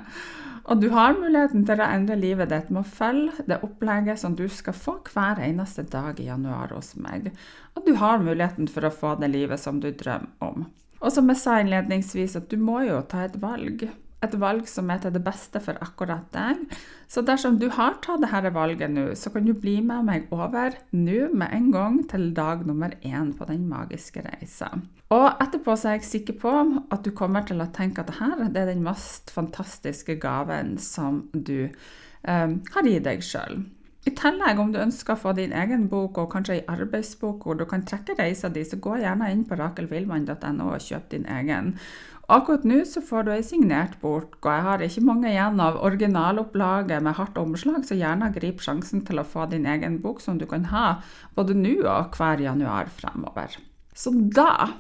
Og 0.67 0.81
du 0.83 0.89
har 0.91 1.15
muligheten 1.15 1.63
til 1.67 1.79
å 1.79 1.87
endre 1.87 2.17
livet 2.19 2.51
ditt 2.51 2.73
med 2.75 2.83
å 2.83 2.95
følge 2.97 3.45
det 3.47 3.61
opplegget 3.63 4.19
som 4.19 4.35
du 4.35 4.49
skal 4.51 4.75
få 4.75 4.97
hver 5.13 5.39
eneste 5.47 5.85
dag 5.93 6.19
i 6.19 6.27
januar 6.27 6.75
hos 6.75 6.97
meg. 6.99 7.31
Og 7.79 7.87
du 7.87 7.95
har 8.01 8.19
muligheten 8.23 8.67
for 8.71 8.89
å 8.89 8.95
få 8.95 9.15
det 9.21 9.31
livet 9.31 9.63
som 9.63 9.79
du 9.83 9.93
drømmer 9.93 10.43
om. 10.43 10.67
Og 10.99 11.13
som 11.13 11.29
jeg 11.31 11.39
sa 11.39 11.61
innledningsvis, 11.61 12.35
at 12.41 12.51
du 12.51 12.59
må 12.59 12.81
jo 12.87 12.99
ta 13.07 13.27
et 13.29 13.39
valg 13.39 13.87
et 14.27 14.37
valg 14.41 14.69
som 14.71 14.91
er 14.93 15.01
til 15.03 15.15
det 15.15 15.23
beste 15.25 15.63
for 15.63 15.79
akkurat 15.83 16.27
deg. 16.35 16.63
Så 17.09 17.23
dersom 17.27 17.61
du 17.61 17.69
har 17.73 18.01
tatt 18.05 18.25
dette 18.25 18.53
valget 18.55 18.91
nå, 18.93 19.09
så 19.19 19.31
kan 19.33 19.47
du 19.47 19.55
bli 19.55 19.79
med 19.81 20.07
meg 20.09 20.27
over 20.35 20.75
nå 20.93 21.31
med 21.33 21.55
en 21.55 21.71
gang 21.75 22.01
til 22.11 22.33
dag 22.37 22.67
nummer 22.67 22.97
én 23.03 23.33
på 23.37 23.47
den 23.49 23.69
magiske 23.71 24.25
reisa. 24.27 24.73
Og 25.15 25.29
etterpå 25.43 25.77
så 25.79 25.93
er 25.93 26.01
jeg 26.01 26.11
sikker 26.11 26.41
på 26.43 26.57
at 26.91 27.07
du 27.07 27.13
kommer 27.15 27.47
til 27.47 27.63
å 27.63 27.71
tenke 27.75 28.03
at 28.03 28.11
dette 28.11 28.51
det 28.51 28.65
er 28.65 28.73
den 28.73 28.85
mest 28.87 29.31
fantastiske 29.31 30.19
gaven 30.23 30.77
som 30.83 31.25
du 31.33 31.69
um, 32.27 32.61
har 32.75 32.91
i 32.91 32.99
deg 33.03 33.23
sjøl. 33.23 33.63
I 34.07 34.13
tillegg, 34.15 34.61
om 34.63 34.71
du 34.71 34.79
ønsker 34.79 35.17
å 35.17 35.19
få 35.19 35.33
din 35.35 35.55
egen 35.57 35.89
bok, 35.91 36.21
og 36.23 36.31
kanskje 36.31 36.61
ei 36.61 36.67
arbeidsbok 36.71 37.43
hvor 37.43 37.57
du 37.59 37.65
kan 37.67 37.83
trekke 37.83 38.15
reisa 38.19 38.47
di, 38.55 38.63
så 38.63 38.79
gå 38.79 39.01
gjerne 39.03 39.33
inn 39.35 39.43
på 39.49 39.59
rakelvillmann.no 39.59 40.69
og 40.71 40.85
kjøp 40.85 41.09
din 41.11 41.27
egen. 41.27 41.73
Akkurat 42.27 42.65
nå 42.67 42.81
så 42.91 42.99
får 43.07 43.27
du 43.27 43.29
ei 43.37 43.43
signert 43.47 43.93
bok, 44.03 44.33
og 44.41 44.49
jeg 44.51 44.63
har 44.67 44.83
ikke 44.83 45.05
mange 45.07 45.29
igjen 45.31 45.61
av 45.63 45.77
originalopplaget 45.87 47.05
med 47.07 47.15
hardt 47.21 47.39
omslag, 47.39 47.85
så 47.87 47.95
gjerne 47.95 48.33
grip 48.35 48.65
sjansen 48.65 49.05
til 49.07 49.23
å 49.23 49.27
få 49.27 49.47
din 49.53 49.69
egen 49.71 50.01
bok 50.03 50.19
som 50.25 50.41
du 50.41 50.47
kan 50.51 50.67
ha 50.73 50.99
både 51.39 51.55
nå 51.55 51.77
og 51.85 52.19
hver 52.19 52.43
januar 52.43 52.91
fremover. 52.91 53.55
Så 53.95 54.11
da, 54.11 54.73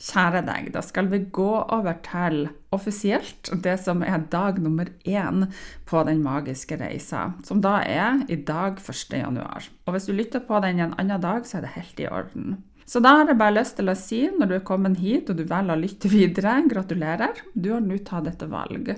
kjære 0.00 0.46
deg, 0.48 0.72
da 0.72 0.80
skal 0.80 1.12
vi 1.12 1.20
gå 1.28 1.50
over 1.76 2.00
til 2.08 2.46
offisielt 2.72 3.52
det 3.52 3.76
som 3.84 4.00
er 4.02 4.24
dag 4.32 4.56
nummer 4.64 4.88
én 5.04 5.50
på 5.84 6.06
den 6.08 6.24
magiske 6.24 6.80
reisa, 6.80 7.34
som 7.44 7.60
da 7.60 7.82
er 7.84 8.24
i 8.32 8.40
dag 8.40 8.80
1. 8.80 9.18
januar. 9.20 9.68
Og 9.84 9.92
hvis 9.92 10.08
du 10.08 10.16
lytter 10.16 10.40
på 10.40 10.64
den 10.64 10.80
en 10.80 10.96
annen 10.96 11.20
dag, 11.20 11.44
så 11.44 11.60
er 11.60 11.68
det 11.68 11.76
helt 11.76 12.00
i 12.00 12.08
orden. 12.08 12.62
Så 12.84 13.00
da 13.00 13.14
har 13.16 13.30
jeg 13.30 13.38
bare 13.40 13.56
lyst 13.56 13.78
til 13.78 13.88
å 13.88 13.96
si, 13.96 14.18
når 14.28 14.50
du 14.50 14.54
er 14.58 14.66
kommet 14.68 14.98
hit 15.00 15.30
og 15.32 15.38
du 15.38 15.44
velger 15.48 15.72
å 15.72 15.80
lytte 15.80 16.10
videre, 16.12 16.58
gratulerer. 16.68 17.40
Du 17.54 17.70
har 17.72 17.80
nå 17.84 17.96
tatt 18.04 18.28
et 18.28 18.44
valg. 18.50 18.90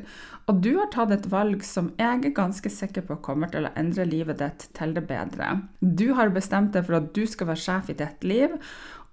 Og 0.46 0.58
du 0.62 0.72
har 0.78 0.90
tatt 0.94 1.14
et 1.14 1.28
valg 1.30 1.62
som 1.66 1.92
jeg 1.98 2.26
er 2.26 2.34
ganske 2.34 2.70
sikker 2.70 3.06
på 3.06 3.20
kommer 3.22 3.50
til 3.52 3.68
å 3.68 3.72
endre 3.78 4.08
livet 4.08 4.42
ditt 4.42 4.68
til 4.78 4.94
det 4.96 5.06
bedre. 5.06 5.60
Du 5.80 6.08
har 6.18 6.34
bestemt 6.34 6.74
deg 6.74 6.86
for 6.86 6.98
at 6.98 7.12
du 7.14 7.24
skal 7.30 7.52
være 7.52 7.62
sjef 7.62 7.94
i 7.94 7.98
ditt 7.98 8.26
liv, 8.26 8.58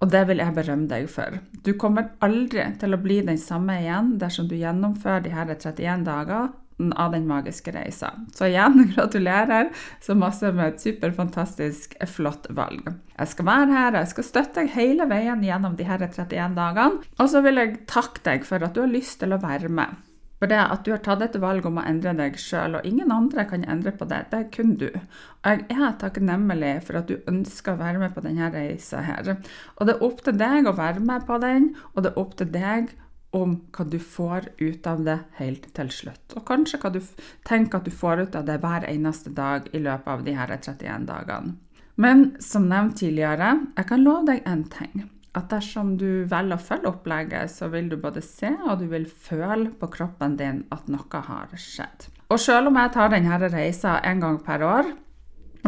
og 0.02 0.10
det 0.10 0.24
vil 0.28 0.42
jeg 0.42 0.56
berømme 0.56 0.90
deg 0.90 1.06
for. 1.08 1.38
Du 1.64 1.72
kommer 1.80 2.10
aldri 2.24 2.66
til 2.80 2.94
å 2.94 3.00
bli 3.00 3.20
den 3.24 3.38
samme 3.40 3.78
igjen 3.80 4.16
dersom 4.20 4.50
du 4.50 4.58
gjennomfører 4.58 5.24
de 5.24 5.34
her 5.34 5.54
31 5.54 6.04
dager 6.06 6.50
av 6.96 7.12
den 7.14 7.26
magiske 7.28 7.72
reisa. 7.74 8.12
Så 8.34 8.48
igjen, 8.48 8.80
gratulerer 8.94 9.70
så 10.02 10.16
masse 10.18 10.52
med 10.52 10.74
et 10.74 10.84
superfantastisk 10.84 11.98
flott 12.10 12.48
valg. 12.50 12.88
Jeg 13.14 13.30
skal 13.30 13.50
være 13.50 13.70
her, 13.72 14.00
jeg 14.00 14.12
skal 14.14 14.28
støtte 14.30 14.62
deg 14.62 14.74
hele 14.74 15.06
veien 15.10 15.44
gjennom 15.44 15.76
de 15.78 15.86
her 15.88 16.02
31 16.02 16.56
dagene. 16.58 17.04
Og 17.18 17.30
så 17.30 17.44
vil 17.44 17.62
jeg 17.62 17.78
takke 17.90 18.24
deg 18.26 18.48
for 18.48 18.64
at 18.64 18.74
du 18.74 18.82
har 18.84 18.90
lyst 18.90 19.20
til 19.22 19.36
å 19.36 19.40
være 19.42 19.70
med. 19.70 20.02
For 20.42 20.50
det 20.50 20.58
at 20.60 20.82
du 20.84 20.90
har 20.92 21.00
tatt 21.00 21.22
et 21.24 21.36
valg 21.40 21.64
om 21.64 21.78
å 21.80 21.84
endre 21.88 22.12
deg 22.18 22.34
sjøl, 22.42 22.74
og 22.76 22.84
ingen 22.88 23.12
andre 23.14 23.46
kan 23.48 23.62
endre 23.70 23.94
på 23.96 24.04
det, 24.10 24.18
det 24.32 24.40
er 24.42 24.50
kun 24.52 24.74
du. 24.80 24.88
Og 24.90 25.46
jeg 25.48 25.78
er 25.78 25.94
takknemlig 26.02 26.74
for 26.84 26.98
at 27.00 27.08
du 27.08 27.30
ønsker 27.30 27.72
å 27.72 27.80
være 27.80 28.02
med 28.02 28.12
på 28.16 28.24
denne 28.26 28.50
reisa 28.52 29.00
her. 29.06 29.36
Og 29.78 29.86
det 29.86 29.94
er 29.94 30.04
opp 30.04 30.20
til 30.26 30.36
deg 30.42 30.68
å 30.68 30.74
være 30.76 31.00
med 31.06 31.24
på 31.28 31.38
den, 31.40 31.70
og 31.94 32.04
det 32.04 32.12
er 32.12 32.20
opp 32.20 32.36
til 32.40 32.50
deg 32.52 32.92
om 33.34 33.56
hva 33.74 33.86
du 33.90 33.98
får 33.98 34.48
ut 34.60 34.86
av 34.86 35.02
det 35.06 35.18
helt 35.40 35.66
til 35.76 35.90
slutt. 35.92 36.36
Og 36.38 36.46
kanskje 36.48 36.80
hva 36.82 36.92
du 36.94 37.00
tenker 37.46 37.80
at 37.80 37.88
du 37.88 37.94
får 37.94 38.26
ut 38.26 38.38
av 38.38 38.46
det 38.48 38.60
hver 38.62 38.86
eneste 38.90 39.32
dag 39.34 39.68
i 39.72 39.82
løpet 39.82 40.12
av 40.14 40.24
de 40.26 40.36
her 40.38 40.54
31 40.54 41.08
dagene. 41.10 41.56
Men 41.94 42.32
som 42.42 42.66
nevnt 42.66 42.98
tidligere, 42.98 43.52
jeg 43.76 43.86
kan 43.90 44.02
love 44.02 44.26
deg 44.30 44.46
én 44.50 44.64
ting. 44.70 45.04
At 45.34 45.50
dersom 45.50 45.96
du 45.98 46.24
velger 46.30 46.56
å 46.56 46.62
følge 46.62 46.90
opplegget, 46.90 47.50
så 47.50 47.68
vil 47.70 47.88
du 47.90 47.96
både 47.98 48.22
se 48.22 48.52
og 48.68 48.80
du 48.82 48.86
vil 48.90 49.06
føle 49.06 49.70
på 49.78 49.90
kroppen 49.94 50.36
din 50.38 50.62
at 50.74 50.90
noe 50.90 51.22
har 51.28 51.54
skjedd. 51.58 52.10
Og 52.30 52.40
selv 52.40 52.70
om 52.70 52.78
jeg 52.78 52.94
tar 52.94 53.10
denne 53.12 53.38
reisa 53.50 53.98
en 54.06 54.22
gang 54.22 54.38
per 54.42 54.62
år, 54.66 54.90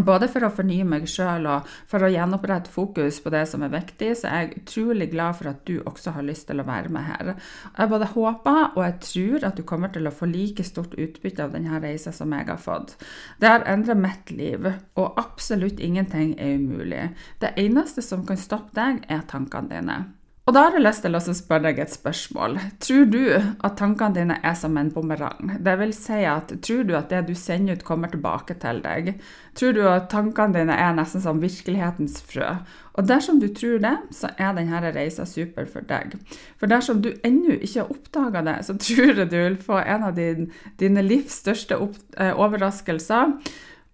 både 0.04 0.28
for 0.28 0.44
å 0.44 0.52
fornye 0.52 0.84
meg 0.88 1.06
sjøl 1.08 1.46
og 1.50 1.68
for 1.88 2.04
å 2.04 2.10
gjenopprette 2.12 2.72
fokus 2.72 3.20
på 3.24 3.32
det 3.32 3.44
som 3.50 3.64
er 3.64 3.72
viktig, 3.72 4.10
så 4.20 4.28
er 4.30 4.44
jeg 4.44 4.62
utrolig 4.62 5.08
glad 5.12 5.38
for 5.38 5.50
at 5.52 5.62
du 5.68 5.78
også 5.82 6.12
har 6.16 6.26
lyst 6.26 6.48
til 6.50 6.60
å 6.60 6.66
være 6.68 6.92
med 6.92 7.06
her. 7.06 7.32
Jeg 7.78 7.92
både 7.92 8.10
håper 8.12 8.60
og 8.74 8.82
jeg 8.84 8.98
tror 9.06 9.48
at 9.48 9.56
du 9.56 9.64
kommer 9.68 9.92
til 9.94 10.08
å 10.08 10.14
få 10.14 10.28
like 10.30 10.66
stort 10.66 10.96
utbytte 11.00 11.46
av 11.46 11.56
denne 11.56 11.80
reisa 11.82 12.12
som 12.14 12.34
jeg 12.36 12.48
har 12.50 12.60
fått. 12.60 12.96
Det 13.40 13.50
har 13.50 13.66
endret 13.68 14.00
mitt 14.00 14.34
liv, 14.34 14.68
og 14.96 15.18
absolutt 15.20 15.80
ingenting 15.80 16.36
er 16.40 16.56
umulig. 16.60 17.08
Det 17.40 17.54
eneste 17.60 18.04
som 18.04 18.26
kan 18.26 18.40
stoppe 18.40 18.76
deg, 18.76 19.04
er 19.08 19.24
tankene 19.30 19.72
dine. 19.72 19.98
Og 20.46 20.54
da 20.54 20.60
har 20.62 20.76
jeg 20.76 20.84
lyst 20.84 21.02
til 21.02 21.16
å 21.18 21.20
spørre 21.34 21.64
deg 21.64 21.80
et 21.82 21.90
spørsmål. 21.90 22.52
Tror 22.78 23.08
du 23.10 23.22
at 23.34 23.72
tankene 23.80 24.14
dine 24.14 24.36
er 24.46 24.52
som 24.54 24.76
en 24.78 24.92
bumerang? 24.94 25.56
Det 25.58 25.72
vil 25.80 25.94
si 25.96 26.20
at 26.22 26.52
tror 26.62 26.84
du 26.86 26.92
at 26.94 27.08
det 27.10 27.24
du 27.26 27.32
sender 27.34 27.74
ut, 27.74 27.82
kommer 27.88 28.12
tilbake 28.12 28.54
til 28.62 28.78
deg? 28.84 29.16
Tror 29.58 29.72
du 29.74 29.80
at 29.90 30.06
tankene 30.12 30.54
dine 30.54 30.76
er 30.78 30.92
nesten 30.94 31.24
som 31.24 31.40
virkelighetens 31.42 32.20
frø? 32.30 32.52
Og 32.94 33.08
dersom 33.10 33.40
du 33.42 33.48
tror 33.58 33.82
det, 33.82 33.96
så 34.14 34.30
er 34.38 34.54
denne 34.54 34.92
reisa 34.94 35.26
super 35.26 35.66
for 35.66 35.82
deg. 35.88 36.14
For 36.62 36.70
dersom 36.70 37.00
du 37.02 37.10
ennå 37.26 37.56
ikke 37.58 37.80
har 37.80 37.90
oppdaga 37.96 38.44
det, 38.46 38.54
så 38.68 38.76
tror 38.86 39.18
jeg 39.24 39.26
du 39.32 39.34
vil 39.40 39.58
få 39.58 39.80
en 39.82 40.06
av 40.12 40.14
din, 40.14 40.46
dine 40.78 41.02
livs 41.02 41.40
største 41.42 41.80
opp, 41.88 41.98
eh, 42.22 42.30
overraskelser. 42.30 43.34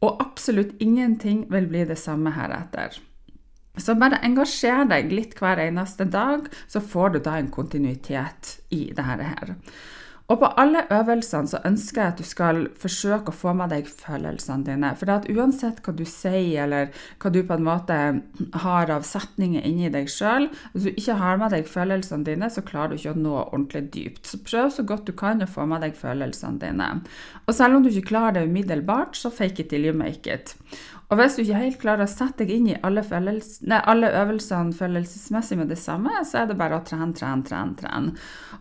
Og 0.04 0.20
absolutt 0.20 0.76
ingenting 0.84 1.46
vil 1.48 1.70
bli 1.72 1.86
det 1.88 1.96
samme 2.02 2.34
heretter. 2.36 3.00
Så 3.80 3.94
bare 3.96 4.20
engasjer 4.26 4.84
deg 4.90 5.12
litt 5.14 5.38
hver 5.40 5.62
eneste 5.62 6.04
dag, 6.04 6.48
så 6.68 6.80
får 6.84 7.14
du 7.14 7.18
da 7.24 7.38
en 7.38 7.50
kontinuitet 7.52 8.58
i 8.70 8.84
dette 8.92 9.24
her. 9.24 9.54
Og 10.30 10.38
på 10.40 10.48
alle 10.60 10.84
øvelsene 10.94 11.50
så 11.50 11.58
ønsker 11.66 12.00
jeg 12.00 12.12
at 12.12 12.20
du 12.20 12.24
skal 12.24 12.60
forsøke 12.80 13.32
å 13.32 13.36
få 13.36 13.52
med 13.58 13.72
deg 13.74 13.88
følelsene 13.90 14.64
dine. 14.64 14.92
For 14.96 15.10
at 15.12 15.26
uansett 15.28 15.82
hva 15.84 15.92
du 15.96 16.04
sier, 16.08 16.62
eller 16.64 16.92
hva 17.20 17.32
du 17.34 17.42
på 17.44 17.58
en 17.58 17.66
måte 17.66 17.98
har 18.62 18.92
av 18.94 19.04
setninger 19.04 19.66
inni 19.68 19.90
deg 19.92 20.08
sjøl, 20.12 20.48
hvis 20.72 20.86
du 20.86 20.92
ikke 20.94 21.18
har 21.20 21.42
med 21.42 21.52
deg 21.52 21.68
følelsene 21.68 22.24
dine, 22.28 22.48
så 22.48 22.64
klarer 22.64 22.94
du 22.94 23.00
ikke 23.00 23.16
å 23.16 23.24
nå 23.26 23.34
ordentlig 23.42 23.84
dypt. 23.96 24.22
Så 24.30 24.40
prøv 24.46 24.72
så 24.72 24.86
godt 24.88 25.10
du 25.10 25.12
kan 25.18 25.42
å 25.42 25.50
få 25.50 25.66
med 25.68 25.84
deg 25.84 25.98
følelsene 25.98 26.62
dine. 26.62 26.88
Og 27.44 27.58
selv 27.58 27.76
om 27.76 27.84
du 27.84 27.90
ikke 27.92 28.14
klarer 28.14 28.38
det 28.38 28.46
umiddelbart, 28.48 29.18
så 29.18 29.32
fake 29.32 29.66
it 29.66 29.72
till 29.74 29.84
you 29.84 29.92
make 29.96 30.30
it. 30.30 30.54
Og 31.12 31.18
hvis 31.20 31.34
du 31.36 31.42
ikke 31.42 31.58
helt 31.60 31.80
klarer 31.82 32.06
å 32.06 32.08
sette 32.08 32.46
deg 32.46 32.54
inn 32.54 32.70
i 32.72 32.76
alle, 32.88 33.02
nei, 33.04 33.80
alle, 33.92 34.08
øvelsene 34.16 34.72
følelsesmessig 34.72 35.58
med 35.60 35.68
det 35.68 35.76
samme, 35.76 36.22
så 36.24 36.40
er 36.40 36.48
det 36.48 36.56
bare 36.56 36.78
å 36.80 36.86
trene, 36.88 37.12
trene, 37.12 37.44
trene. 37.44 37.76
trene. 37.76 38.14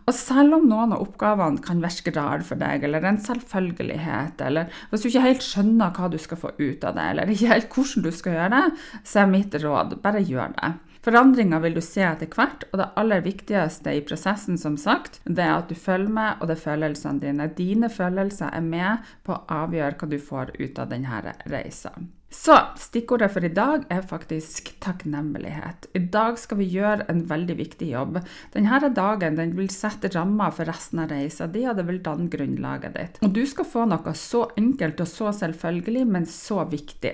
Og 0.04 0.12
selv 0.12 0.58
om 0.58 0.68
noen 0.68 0.92
av 0.92 1.00
oppgavene 1.00 1.64
kan 1.64 1.80
virke 1.80 2.12
rare 2.12 2.44
for 2.44 2.60
deg, 2.60 2.84
eller 2.84 3.08
en 3.08 3.20
selvfølgelighet, 3.24 4.44
eller 4.44 4.68
hvis 4.90 5.00
du 5.00 5.08
ikke 5.08 5.24
helt 5.30 5.48
skjønner 5.48 5.96
hva 5.96 6.12
du 6.12 6.18
skal 6.20 6.42
få 6.44 6.52
ut 6.58 6.84
av 6.84 7.00
det, 7.00 7.08
eller 7.14 7.32
ikke 7.32 7.52
helt 7.54 7.72
hvordan 7.72 8.04
du 8.04 8.12
skal 8.20 8.36
gjøre 8.36 8.54
det, 8.58 8.64
så 9.00 9.24
er 9.24 9.32
mitt 9.32 9.60
råd 9.64 9.98
bare 10.04 10.20
gjør 10.20 10.56
det. 10.60 10.74
Forandringer 11.02 11.64
vil 11.64 11.80
du 11.80 11.82
se 11.82 12.04
etter 12.06 12.28
hvert, 12.30 12.68
og 12.68 12.78
det 12.78 12.92
aller 13.00 13.24
viktigste 13.24 13.96
i 13.96 14.04
prosessen 14.06 14.60
som 14.60 14.76
sagt, 14.78 15.22
det 15.24 15.42
er 15.42 15.56
at 15.56 15.72
du 15.72 15.74
følger 15.74 16.12
med, 16.20 16.36
og 16.38 16.52
det 16.52 16.60
er 16.60 16.66
følelsene 16.68 17.24
dine. 17.24 17.48
Dine 17.56 17.90
følelser 17.90 18.52
er 18.52 18.66
med 18.66 19.14
på 19.24 19.34
å 19.34 19.44
avgjøre 19.64 19.96
hva 19.96 20.12
du 20.12 20.20
får 20.20 20.58
ut 20.60 20.82
av 20.84 20.92
denne 20.92 21.38
reisa. 21.48 21.96
Så 22.32 22.54
stikkordet 22.80 23.28
for 23.34 23.44
i 23.44 23.50
dag 23.52 23.84
er 23.92 24.06
faktisk 24.08 24.72
takknemlighet. 24.80 25.90
I 25.92 26.00
dag 26.14 26.38
skal 26.40 26.62
vi 26.62 26.68
gjøre 26.72 27.04
en 27.12 27.20
veldig 27.28 27.56
viktig 27.58 27.90
jobb. 27.92 28.16
Denne 28.54 28.88
dagen 28.96 29.36
den 29.36 29.52
vil 29.58 29.68
sette 29.72 30.08
rammer 30.14 30.54
for 30.56 30.68
resten 30.70 31.02
av 31.04 31.12
reisa 31.12 31.46
di, 31.46 31.66
og 31.68 31.76
det 31.76 31.84
vil 31.90 32.00
danne 32.04 32.30
grunnlaget 32.32 32.96
ditt. 32.96 33.20
Og 33.22 33.36
du 33.36 33.44
skal 33.48 33.68
få 33.68 33.84
noe 33.90 34.16
så 34.16 34.46
enkelt 34.56 35.04
og 35.04 35.12
så 35.12 35.34
selvfølgelig, 35.42 36.06
men 36.08 36.26
så 36.28 36.64
viktig. 36.72 37.12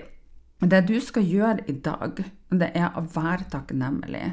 Det 0.59 0.81
du 0.89 0.97
skal 0.99 1.23
gjøre 1.23 1.63
i 1.71 1.73
dag, 1.87 2.19
det 2.51 2.69
er 2.75 2.97
å 2.99 3.05
være 3.15 3.47
takknemlig. 3.53 4.25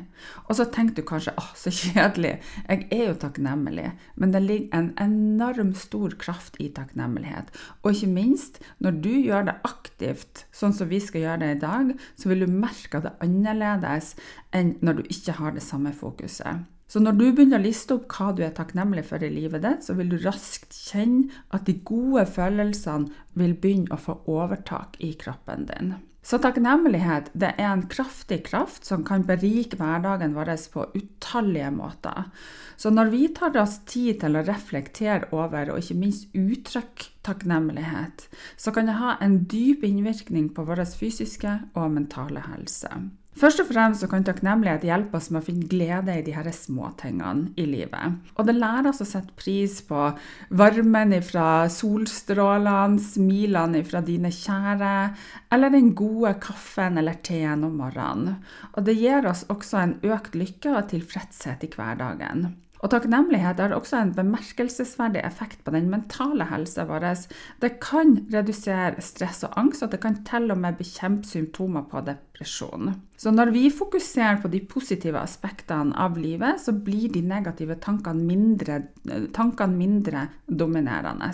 Og 0.47 0.57
så 0.57 0.65
tenker 0.73 0.97
du 0.97 1.05
kanskje 1.05 1.35
åh, 1.37 1.51
så 1.53 1.69
kjedelig. 1.69 2.39
Jeg 2.65 2.87
er 2.89 3.03
jo 3.11 3.17
takknemlig. 3.21 3.91
Men 4.17 4.33
det 4.33 4.41
ligger 4.41 4.73
en 4.73 4.87
enorm 5.03 5.75
stor 5.77 6.15
kraft 6.17 6.57
i 6.57 6.71
takknemlighet. 6.73 7.53
Og 7.83 7.91
ikke 7.93 8.09
minst, 8.15 8.57
når 8.81 8.97
du 9.05 9.11
gjør 9.13 9.51
det 9.51 9.59
aktivt, 9.69 10.47
sånn 10.49 10.73
som 10.73 10.89
vi 10.89 10.97
skal 11.03 11.27
gjøre 11.27 11.43
det 11.43 11.51
i 11.53 11.59
dag, 11.61 11.93
så 12.17 12.31
vil 12.31 12.41
du 12.41 12.49
merke 12.49 12.97
at 12.97 13.05
det 13.05 13.13
er 13.13 13.27
annerledes 13.27 14.15
enn 14.49 14.73
når 14.81 15.03
du 15.03 15.11
ikke 15.13 15.37
har 15.37 15.53
det 15.53 15.65
samme 15.67 15.93
fokuset. 15.93 16.65
Så 16.89 17.01
når 17.01 17.19
du 17.19 17.23
begynner 17.27 17.61
å 17.61 17.65
liste 17.65 17.99
opp 17.99 18.09
hva 18.13 18.31
du 18.33 18.41
er 18.45 18.57
takknemlig 18.57 19.05
for 19.05 19.21
i 19.21 19.29
livet 19.29 19.61
ditt, 19.61 19.85
så 19.85 19.93
vil 19.97 20.09
du 20.09 20.17
raskt 20.25 20.73
kjenne 20.73 21.29
at 21.53 21.69
de 21.69 21.77
gode 21.85 22.25
følelsene 22.33 23.13
vil 23.37 23.53
begynne 23.57 23.93
å 23.93 24.01
få 24.01 24.19
overtak 24.25 24.97
i 25.05 25.13
kroppen 25.21 25.69
din. 25.69 25.95
Så 26.25 26.39
takknemlighet 26.41 27.27
det 27.37 27.51
er 27.61 27.67
en 27.69 27.83
kraftig 27.85 28.39
kraft 28.47 28.87
som 28.87 29.03
kan 29.05 29.27
berike 29.27 29.77
hverdagen 29.77 30.33
vår 30.33 30.55
på 30.73 30.87
utallige 30.97 31.69
måter. 31.75 32.31
Så 32.81 32.89
når 32.89 33.11
vi 33.13 33.27
tar 33.29 33.53
oss 33.61 33.77
tid 33.85 34.23
til 34.23 34.35
å 34.35 34.41
reflektere 34.47 35.29
over 35.37 35.69
og 35.69 35.83
ikke 35.83 35.99
minst 36.01 36.33
uttrykke 36.33 37.11
takknemlighet, 37.25 38.25
så 38.57 38.73
kan 38.73 38.89
det 38.89 38.97
ha 38.97 39.19
en 39.21 39.43
dyp 39.51 39.85
innvirkning 39.85 40.49
på 40.49 40.65
vår 40.65 40.81
fysiske 40.97 41.59
og 41.75 41.93
mentale 41.93 42.41
helse. 42.49 42.89
Først 43.35 43.59
og 43.59 43.67
fremst 43.67 43.99
så 43.99 44.07
kan 44.07 44.23
takknemlighet 44.23 44.85
hjelpe 44.87 45.19
oss 45.19 45.27
med 45.27 45.41
å 45.41 45.45
finne 45.45 45.67
glede 45.67 46.13
i 46.15 46.23
de 46.23 46.31
her 46.31 46.47
småtingene 46.55 47.51
i 47.59 47.65
livet. 47.67 48.15
Og 48.39 48.47
det 48.47 48.55
lærer 48.55 48.87
oss 48.93 49.03
å 49.03 49.07
sette 49.09 49.35
pris 49.35 49.81
på 49.83 50.05
varmen 50.55 51.11
fra 51.19 51.67
solstrålene, 51.71 53.01
smilene 53.03 53.83
fra 53.87 53.99
dine 54.07 54.31
kjære, 54.31 54.95
eller 55.51 55.75
den 55.75 55.91
gode 55.99 56.37
kaffen 56.47 57.01
eller 57.01 57.19
teen 57.27 57.67
om 57.67 57.75
morgenen. 57.83 58.37
Og 58.71 58.87
det 58.87 58.95
gir 59.01 59.27
oss 59.27 59.43
også 59.51 59.81
en 59.83 59.97
økt 60.07 60.39
lykke 60.39 60.71
og 60.71 60.93
tilfredshet 60.95 61.67
i 61.67 61.73
hverdagen. 61.75 62.53
Og 62.85 62.91
takknemlighet 62.93 63.57
har 63.57 63.73
også 63.73 63.97
en 63.97 64.11
bemerkelsesverdig 64.13 65.23
effekt 65.25 65.63
på 65.65 65.73
den 65.73 65.87
mentale 65.89 66.45
helsa 66.51 66.85
vår. 66.85 67.07
Det 67.63 67.79
kan 67.81 68.13
redusere 68.29 69.01
stress 69.01 69.41
og 69.47 69.55
angst, 69.57 69.81
og 69.81 69.89
det 69.89 70.03
kan 70.03 70.19
til 70.27 70.53
og 70.53 70.59
med 70.61 70.77
bekjempe 70.77 71.25
symptomer 71.25 71.87
på 71.89 72.03
depresjon. 72.05 72.93
Så 73.17 73.33
når 73.33 73.55
vi 73.55 73.71
fokuserer 73.73 74.37
på 74.43 74.53
de 74.53 74.61
positive 74.69 75.17
aspektene 75.17 75.97
av 75.97 76.19
livet, 76.21 76.61
så 76.61 76.75
blir 76.77 77.09
de 77.09 77.25
negative 77.25 77.79
tankene 77.81 78.21
mindre, 78.21 78.83
tankene 79.33 79.81
mindre 79.81 80.27
dominerende. 80.45 81.33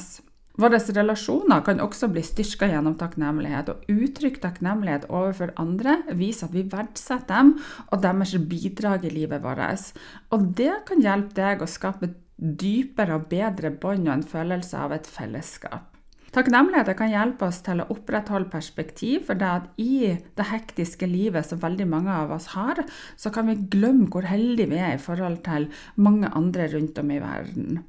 Våre 0.59 0.79
relasjoner 0.83 1.61
kan 1.63 1.79
også 1.79 2.09
bli 2.11 2.23
styrka 2.25 2.67
gjennom 2.67 2.97
takknemlighet, 2.99 3.69
og 3.71 3.85
uttrykk 3.87 4.41
takknemlighet 4.43 5.07
overfor 5.07 5.53
andre 5.61 6.01
viser 6.11 6.49
at 6.49 6.55
vi 6.57 6.65
verdsetter 6.71 7.29
dem 7.31 7.53
og 7.87 8.01
deres 8.03 8.35
bidrag 8.49 9.07
i 9.07 9.13
livet 9.13 9.43
vårt. 9.45 9.93
Og 10.35 10.51
det 10.57 10.73
kan 10.89 11.03
hjelpe 11.03 11.37
deg 11.37 11.63
å 11.63 11.69
skape 11.69 12.11
dypere 12.35 13.19
og 13.19 13.29
bedre 13.31 13.71
bånd 13.71 14.09
og 14.09 14.17
en 14.17 14.27
følelse 14.27 14.77
av 14.81 14.95
et 14.97 15.07
fellesskap. 15.07 15.87
Takknemlighet 16.31 16.93
kan 16.95 17.11
hjelpe 17.11 17.49
oss 17.49 17.59
til 17.63 17.81
å 17.83 17.87
opprettholde 17.91 18.47
perspektiv, 18.53 19.25
for 19.27 19.39
det 19.39 19.49
at 19.51 19.81
i 19.83 20.13
det 20.15 20.45
hektiske 20.47 21.07
livet 21.09 21.47
som 21.47 21.59
veldig 21.59 21.87
mange 21.91 22.11
av 22.11 22.31
oss 22.31 22.53
har, 22.53 22.79
så 23.19 23.33
kan 23.35 23.51
vi 23.51 23.57
glemme 23.73 24.07
hvor 24.11 24.27
heldige 24.29 24.71
vi 24.71 24.79
er 24.79 24.95
i 24.95 25.01
forhold 25.01 25.41
til 25.43 25.67
mange 25.99 26.31
andre 26.31 26.69
rundt 26.71 27.01
om 27.03 27.11
i 27.11 27.19
verden. 27.19 27.81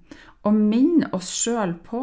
Og 0.43 0.59
minne 0.59 1.13
oss 1.15 1.31
sjøl 1.31 1.77
på 1.87 2.03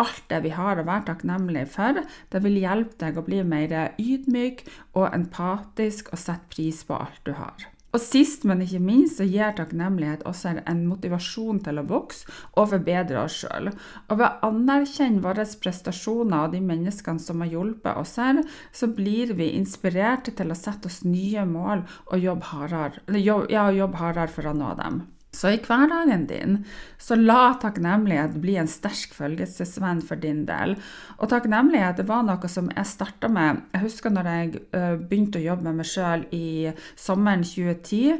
alt 0.00 0.22
det 0.32 0.42
vi 0.46 0.54
har 0.56 0.80
å 0.80 0.86
være 0.86 1.08
takknemlig 1.10 1.66
for, 1.74 2.00
det 2.32 2.44
vil 2.44 2.60
hjelpe 2.62 2.98
deg 3.02 3.18
å 3.20 3.26
bli 3.26 3.42
mer 3.46 3.76
ydmyk 4.00 4.64
og 4.94 5.10
empatisk 5.10 6.12
og 6.14 6.22
sette 6.22 6.50
pris 6.54 6.82
på 6.86 6.96
alt 6.98 7.20
du 7.28 7.36
har. 7.38 7.70
Og 7.90 7.98
sist, 7.98 8.44
men 8.46 8.60
ikke 8.62 8.78
minst, 8.82 9.18
så 9.18 9.24
gir 9.26 9.50
takknemlighet 9.58 10.22
også 10.28 10.52
en 10.60 10.84
motivasjon 10.86 11.58
til 11.64 11.80
å 11.80 11.86
vokse 11.90 12.28
og 12.54 12.70
forbedre 12.70 13.24
oss 13.24 13.40
sjøl. 13.42 13.72
Og 14.06 14.20
ved 14.20 14.26
å 14.28 14.50
anerkjenne 14.52 15.22
våre 15.24 15.46
prestasjoner 15.64 16.46
og 16.46 16.54
de 16.54 16.62
menneskene 16.62 17.22
som 17.22 17.42
har 17.42 17.50
hjulpet 17.50 17.98
oss 17.98 18.14
her, 18.22 18.44
så 18.70 18.92
blir 18.94 19.34
vi 19.34 19.50
inspirert 19.58 20.30
til 20.38 20.54
å 20.54 20.58
sette 20.58 20.86
oss 20.86 21.02
nye 21.02 21.42
mål 21.50 21.82
og 22.12 22.28
jobbe 22.28 22.52
hardere, 22.52 23.02
ja, 23.18 23.66
jobbe 23.74 23.98
hardere 23.98 24.30
for 24.38 24.52
å 24.52 24.54
nå 24.54 24.76
dem. 24.78 25.02
Så 25.30 25.52
i 25.54 25.60
hverdagen 25.62 26.24
din, 26.26 26.56
så 26.98 27.14
la 27.14 27.54
takknemlighet 27.62 28.34
bli 28.42 28.56
en 28.58 28.70
sterk 28.70 29.14
følgesvenn 29.14 30.02
for 30.02 30.18
din 30.18 30.42
del. 30.48 30.74
Og 31.20 31.30
takknemlighet 31.30 32.02
det 32.02 32.08
var 32.08 32.24
noe 32.26 32.50
som 32.50 32.70
jeg 32.74 32.90
starta 32.90 33.30
med. 33.30 33.62
Jeg 33.70 33.84
husker 33.84 34.10
når 34.10 34.30
jeg 34.34 34.64
begynte 35.06 35.38
å 35.38 35.46
jobbe 35.46 35.68
med 35.68 35.82
meg 35.82 35.90
sjøl 35.92 36.26
i 36.34 36.72
sommeren 36.98 37.46
2010. 37.46 38.18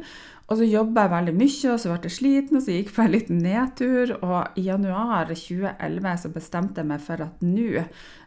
Og 0.50 0.58
så 0.58 0.66
jobba 0.66 1.04
jeg 1.04 1.10
veldig 1.12 1.32
mye, 1.38 1.66
og 1.70 1.76
så 1.78 1.90
ble 1.92 2.08
jeg 2.08 2.14
sliten, 2.16 2.56
og 2.58 2.62
så 2.64 2.72
gikk 2.74 2.88
jeg 2.88 2.94
på 2.96 3.02
en 3.04 3.12
liten 3.12 3.36
nedtur. 3.44 4.12
Og 4.18 4.56
i 4.58 4.64
januar 4.66 5.28
2011 5.30 6.14
så 6.24 6.30
bestemte 6.34 6.82
jeg 6.82 6.88
meg 6.90 7.02
for 7.04 7.22
at 7.22 7.44
nå, 7.46 7.84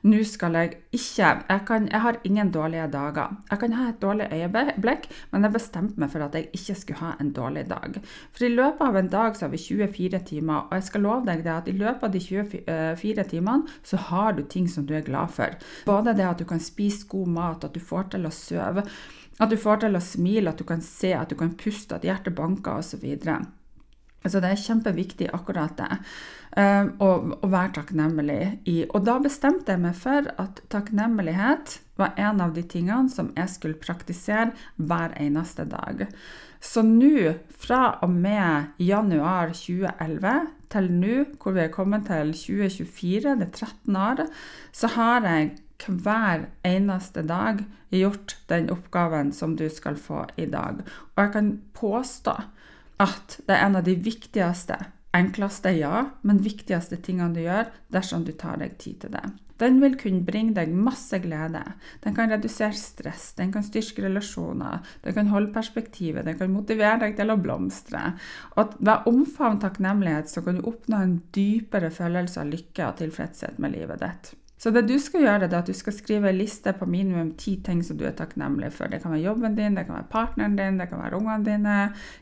nå 0.08 0.22
skal 0.30 0.56
jeg 0.56 0.70
ikke 0.96 1.34
jeg, 1.34 1.58
kan, 1.68 1.90
jeg, 1.92 2.00
har 2.06 2.20
ingen 2.24 2.54
dårlige 2.56 2.86
dager. 2.94 3.34
Jeg 3.50 3.60
kan 3.60 3.76
ha 3.76 3.88
et 3.90 4.00
dårlig 4.00 4.30
øyeblikk, 4.32 5.10
men 5.34 5.44
jeg 5.44 5.56
bestemte 5.58 6.00
meg 6.00 6.14
for 6.14 6.24
at 6.24 6.38
jeg 6.40 6.48
ikke 6.56 6.76
skulle 6.80 7.02
ha 7.02 7.10
en 7.20 7.34
dårlig 7.36 7.66
dag. 7.74 8.00
For 8.32 8.48
i 8.48 8.54
løpet 8.54 8.86
av 8.88 9.00
en 9.02 9.12
dag 9.12 9.36
så 9.36 9.50
har 9.50 9.52
vi 9.52 9.60
24 9.66 10.22
timer, 10.30 10.70
og 10.70 10.78
jeg 10.80 10.86
skal 10.88 11.04
love 11.04 11.28
deg 11.28 11.44
det 11.44 11.52
at 11.58 11.68
i 11.68 11.76
løpet 11.76 12.08
av 12.08 12.14
de 12.16 12.22
24 12.24 13.26
timene 13.34 13.76
så 13.84 14.00
har 14.00 14.40
du 14.40 14.46
ting 14.48 14.72
som 14.72 14.88
du 14.88 14.96
er 14.96 15.04
glad 15.04 15.36
for. 15.36 15.60
Både 15.92 16.16
det 16.16 16.30
at 16.30 16.40
du 16.40 16.48
kan 16.48 16.64
spise 16.64 17.04
god 17.12 17.36
mat, 17.36 17.68
at 17.68 17.76
du 17.76 17.84
får 17.84 18.14
til 18.16 18.32
å 18.32 18.32
sove. 18.32 18.88
At 19.42 19.50
du 19.50 19.58
får 19.58 19.84
til 19.84 19.98
å 19.98 20.04
smile, 20.04 20.52
at 20.52 20.62
du 20.62 20.68
kan 20.68 20.82
se, 20.86 21.14
at 21.18 21.32
du 21.32 21.38
kan 21.40 21.56
puste, 21.58 21.98
at 21.98 22.06
hjertet 22.06 22.36
banker 22.38 22.84
osv. 22.84 23.04
Så 24.24 24.40
det 24.40 24.54
er 24.54 24.62
kjempeviktig, 24.62 25.28
akkurat 25.36 25.76
det. 25.80 25.98
Å, 26.54 27.08
å, 27.34 27.48
være 27.50 27.74
takknemlig 27.80 28.42
i. 28.70 28.84
Og 28.94 29.08
da 29.08 29.18
bestemte 29.24 29.74
jeg 29.74 29.82
meg 29.84 29.98
for 29.98 30.30
at 30.40 30.62
takknemlighet 30.72 31.80
var 31.98 32.14
en 32.22 32.44
av 32.46 32.54
de 32.54 32.62
tingene 32.70 33.10
som 33.10 33.32
jeg 33.34 33.50
skulle 33.50 33.82
praktisere 33.82 34.54
hver 34.78 35.16
eneste 35.18 35.66
dag. 35.70 36.06
Så 36.64 36.86
nå, 36.86 37.34
fra 37.60 37.98
og 38.06 38.14
med 38.14 38.78
januar 38.80 39.52
2011 39.58 40.46
til 40.72 40.88
nå, 40.94 41.18
hvor 41.42 41.58
vi 41.58 41.66
er 41.66 41.74
kommet 41.74 42.08
til 42.08 42.32
2024, 42.38 43.36
det 43.42 43.50
er 43.50 43.68
13 43.68 44.00
år, 44.00 44.24
så 44.72 44.94
har 44.96 45.28
jeg 45.28 45.52
hver 45.90 46.48
eneste 46.68 47.24
dag 47.28 47.64
gjort 47.94 48.38
den 48.48 48.70
oppgaven 48.74 49.32
som 49.36 49.56
du 49.60 49.68
skal 49.70 49.98
få 50.00 50.26
i 50.36 50.48
dag. 50.50 50.82
Og 51.14 51.24
jeg 51.24 51.34
kan 51.36 51.54
påstå 51.78 52.36
at 53.04 53.40
det 53.48 53.56
er 53.56 53.66
en 53.68 53.80
av 53.80 53.88
de 53.88 53.96
viktigste, 54.00 54.78
enkleste, 55.14 55.76
ja, 55.78 56.10
men 56.22 56.42
viktigste 56.46 56.98
tingene 57.04 57.36
du 57.36 57.44
gjør 57.46 57.72
dersom 57.94 58.26
du 58.26 58.34
tar 58.38 58.62
deg 58.62 58.78
tid 58.82 59.04
til 59.04 59.14
det. 59.14 59.26
Den 59.62 59.78
vil 59.84 59.94
kunne 60.00 60.26
bringe 60.26 60.56
deg 60.58 60.74
masse 60.74 61.20
glede. 61.24 61.62
Den 62.04 62.16
kan 62.18 62.32
redusere 62.34 62.76
stress, 62.76 63.30
den 63.38 63.52
kan 63.54 63.64
styrke 63.64 64.04
relasjoner, 64.08 64.82
den 65.06 65.16
kan 65.16 65.30
holde 65.32 65.54
perspektivet, 65.54 66.26
den 66.26 66.40
kan 66.40 66.52
motivere 66.52 67.00
deg 67.06 67.18
til 67.20 67.32
å 67.32 67.40
blomstre. 67.40 68.02
Og 68.58 68.76
ved 68.80 68.94
å 68.96 69.14
omfavne 69.14 69.62
takknemlighet 69.64 70.34
så 70.34 70.44
kan 70.46 70.60
du 70.60 70.68
oppnå 70.74 71.00
en 71.00 71.20
dypere 71.38 71.94
følelse 71.94 72.42
av 72.42 72.50
lykke 72.50 72.90
og 72.90 73.04
tilfredshet 73.04 73.62
med 73.62 73.78
livet 73.78 74.02
ditt. 74.04 74.34
Så 74.64 74.72
det 74.72 74.86
du 74.88 74.94
skal 75.02 75.26
gjøre, 75.26 75.50
er 75.50 75.54
at 75.58 75.68
du 75.68 75.76
skal 75.76 75.92
skrive 75.92 76.30
en 76.32 76.38
liste 76.40 76.72
på 76.78 76.86
minimum 76.88 77.34
ti 77.36 77.58
ting 77.66 77.82
som 77.84 77.98
du 78.00 78.06
er 78.08 78.14
takknemlig 78.16 78.70
for. 78.72 78.88
Det 78.88 79.02
kan 79.04 79.12
være 79.12 79.26
jobben 79.26 79.58
din, 79.58 79.76
det 79.76 79.84
kan 79.90 79.98
være 79.98 80.08
partneren 80.14 80.56
din, 80.56 80.78
det 80.80 80.88
kan 80.88 81.02
være 81.04 81.20
ungene 81.20 81.44
dine, 81.44 81.74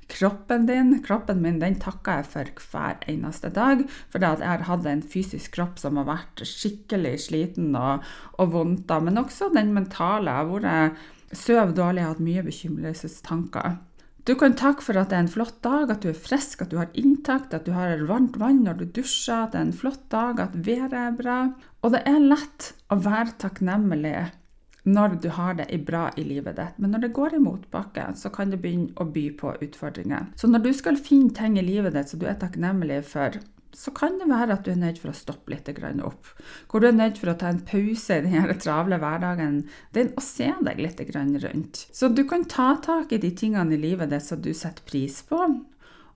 kroppen 0.09 0.65
din. 0.65 0.95
Kroppen 1.05 1.43
min 1.43 1.59
den 1.61 1.77
takker 1.83 2.23
jeg 2.23 2.29
for 2.31 2.65
hver 2.71 3.05
eneste 3.13 3.53
dag. 3.53 3.85
For 4.09 4.25
jeg 4.25 4.41
har 4.41 4.65
hatt 4.71 4.89
en 4.89 5.05
fysisk 5.05 5.53
kropp 5.59 5.77
som 5.83 6.01
har 6.01 6.09
vært 6.09 6.41
skikkelig 6.49 7.13
sliten 7.27 7.75
og, 7.77 8.09
og 8.41 8.55
vondt. 8.57 8.89
Men 9.05 9.21
også 9.21 9.51
den 9.53 9.69
mentale. 9.77 10.33
Jeg 10.33 10.41
har 10.41 10.51
vært 10.57 11.37
søv 11.37 11.75
dårlig, 11.77 12.01
jeg 12.01 12.09
har 12.09 12.15
hatt 12.15 12.25
mye 12.25 12.47
bekymringstanker. 12.49 13.77
Du 14.23 14.35
kan 14.37 14.53
takke 14.53 14.83
for 14.85 14.99
at 15.01 15.09
det 15.09 15.17
er 15.17 15.23
en 15.25 15.31
flott 15.33 15.55
dag, 15.65 15.89
at 15.89 16.03
du 16.03 16.11
er 16.11 16.17
frisk, 16.17 16.61
at 16.61 16.69
du 16.69 16.77
har 16.77 16.91
inntakt, 16.93 17.55
at 17.57 17.65
du 17.65 17.71
har 17.73 18.03
varmt 18.05 18.37
vann 18.37 18.59
når 18.67 18.77
du 18.77 18.83
dusjer, 18.99 19.47
at 19.47 19.55
det 19.55 19.61
er 19.61 19.65
en 19.65 19.79
flott 19.79 20.03
dag, 20.13 20.43
at 20.43 20.53
været 20.67 20.93
er 20.93 21.15
bra. 21.17 21.39
Og 21.81 21.95
det 21.95 22.03
er 22.05 22.21
lett 22.21 22.67
å 22.93 22.99
være 23.01 23.33
takknemlig 23.41 24.13
når 24.83 25.17
du 25.21 25.27
har 25.33 25.57
det 25.57 25.67
bra 25.85 26.07
i 26.17 26.25
livet 26.25 26.57
ditt. 26.57 26.77
Men 26.77 26.93
når 26.93 27.05
det 27.05 27.15
går 27.17 27.37
i 27.37 27.41
motbakke, 27.41 28.05
så 28.17 28.29
kan 28.33 28.53
det 28.53 28.61
begynne 28.61 28.93
å 29.01 29.09
by 29.09 29.27
på 29.37 29.55
utfordringer. 29.61 30.29
Så 30.37 30.49
når 30.49 30.65
du 30.65 30.71
skal 30.73 31.01
finne 31.01 31.33
ting 31.37 31.57
i 31.57 31.65
livet 31.65 31.97
ditt 31.97 32.13
som 32.13 32.21
du 32.21 32.27
er 32.29 32.37
takknemlig 32.41 33.01
for, 33.09 33.37
så 33.77 33.93
kan 33.95 34.17
det 34.19 34.27
være 34.29 34.57
at 34.57 34.65
du 34.65 34.71
er 34.73 34.79
nødt 34.81 34.99
for 35.01 35.11
å 35.11 35.17
stoppe 35.17 35.53
litt 35.53 35.69
opp. 36.03 36.29
Hvor 36.69 36.81
du 36.81 36.89
er 36.89 36.97
nødt 36.97 37.19
for 37.21 37.31
å 37.31 37.37
ta 37.39 37.49
en 37.51 37.63
pause 37.65 38.19
i 38.19 38.25
denne 38.25 38.57
travle 38.59 38.99
hverdagen 39.01 39.63
din 39.95 40.13
og 40.15 40.23
se 40.25 40.51
deg 40.61 40.81
litt 40.83 41.01
rundt. 41.15 41.87
Så 41.91 42.11
du 42.11 42.23
kan 42.27 42.45
ta 42.45 42.75
tak 42.83 43.11
i 43.11 43.21
de 43.21 43.31
tingene 43.31 43.75
i 43.75 43.81
livet 43.81 44.11
ditt 44.11 44.25
som 44.25 44.41
du 44.41 44.53
setter 44.53 44.83
pris 44.87 45.21
på. 45.27 45.39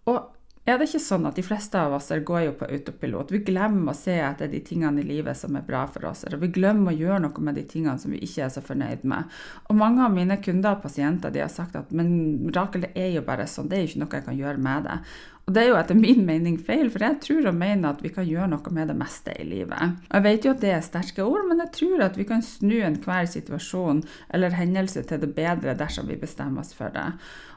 Og 0.06 0.35
er 0.65 0.80
det 0.80 0.88
ikke 0.89 1.01
sånn 1.04 1.28
at 1.30 1.38
de 1.38 1.43
fleste 1.45 1.78
av 1.78 1.93
oss 1.93 2.08
går 2.10 2.39
jo 2.47 2.54
på 2.58 2.69
autopilot? 2.73 3.34
Vi 3.36 3.43
glemmer 3.45 3.93
å 3.93 3.97
se 3.97 4.15
etter 4.17 4.49
de 4.49 4.63
tingene 4.65 5.04
i 5.04 5.06
livet 5.06 5.38
som 5.38 5.54
er 5.60 5.67
bra 5.67 5.84
for 5.86 6.08
oss. 6.10 6.23
Og 6.25 6.41
vi 6.41 6.49
glemmer 6.56 6.89
å 6.89 6.97
gjøre 6.97 7.19
noe 7.28 7.45
med 7.45 7.60
de 7.60 7.67
tingene 7.69 8.01
som 8.01 8.15
vi 8.15 8.23
ikke 8.25 8.47
er 8.47 8.56
så 8.56 8.63
fornøyd 8.65 9.06
med. 9.06 9.30
Og 9.69 9.78
mange 9.78 10.01
av 10.01 10.15
mine 10.15 10.39
kunder 10.41 10.73
og 10.73 10.82
pasienter 10.88 11.34
de 11.36 11.43
har 11.45 11.54
sagt 11.54 11.78
at 11.78 11.93
men 11.93 12.49
Rakel, 12.56 12.88
det 12.88 12.95
er 12.97 13.13
jo 13.13 13.23
bare 13.28 13.45
sånn, 13.49 13.69
det 13.69 13.78
er 13.78 13.86
jo 13.86 13.91
ikke 13.91 14.04
noe 14.04 14.19
jeg 14.19 14.28
kan 14.32 14.41
gjøre 14.41 14.65
med 14.65 14.89
det. 14.89 14.99
Og 15.45 15.54
det 15.54 15.62
er 15.62 15.67
jo 15.69 15.78
etter 15.78 15.97
min 15.97 16.23
mening 16.25 16.56
feil, 16.58 16.88
for 16.89 17.06
jeg 17.06 17.19
tror 17.21 17.51
og 17.51 17.58
mener 17.60 17.91
at 17.91 17.99
vi 18.01 18.10
kan 18.13 18.25
gjøre 18.25 18.47
noe 18.49 18.71
med 18.73 18.89
det 18.89 18.95
meste 18.97 19.36
i 19.38 19.45
livet. 19.45 19.99
Jeg 20.10 20.25
vet 20.25 20.47
jo 20.47 20.54
at 20.56 20.63
det 20.63 20.71
er 20.73 20.86
sterke 20.86 21.21
ord, 21.21 21.45
men 21.45 21.62
jeg 21.62 21.73
tror 21.78 22.06
at 22.08 22.17
vi 22.17 22.25
kan 22.25 22.41
snu 22.41 22.80
enhver 22.80 23.30
situasjon 23.30 24.01
eller 24.34 24.58
hendelse 24.58 25.06
til 25.06 25.21
det 25.21 25.30
bedre 25.38 25.78
dersom 25.78 26.10
vi 26.10 26.17
bestemmer 26.17 26.65
oss 26.65 26.73
for 26.73 26.89
det. 26.95 27.12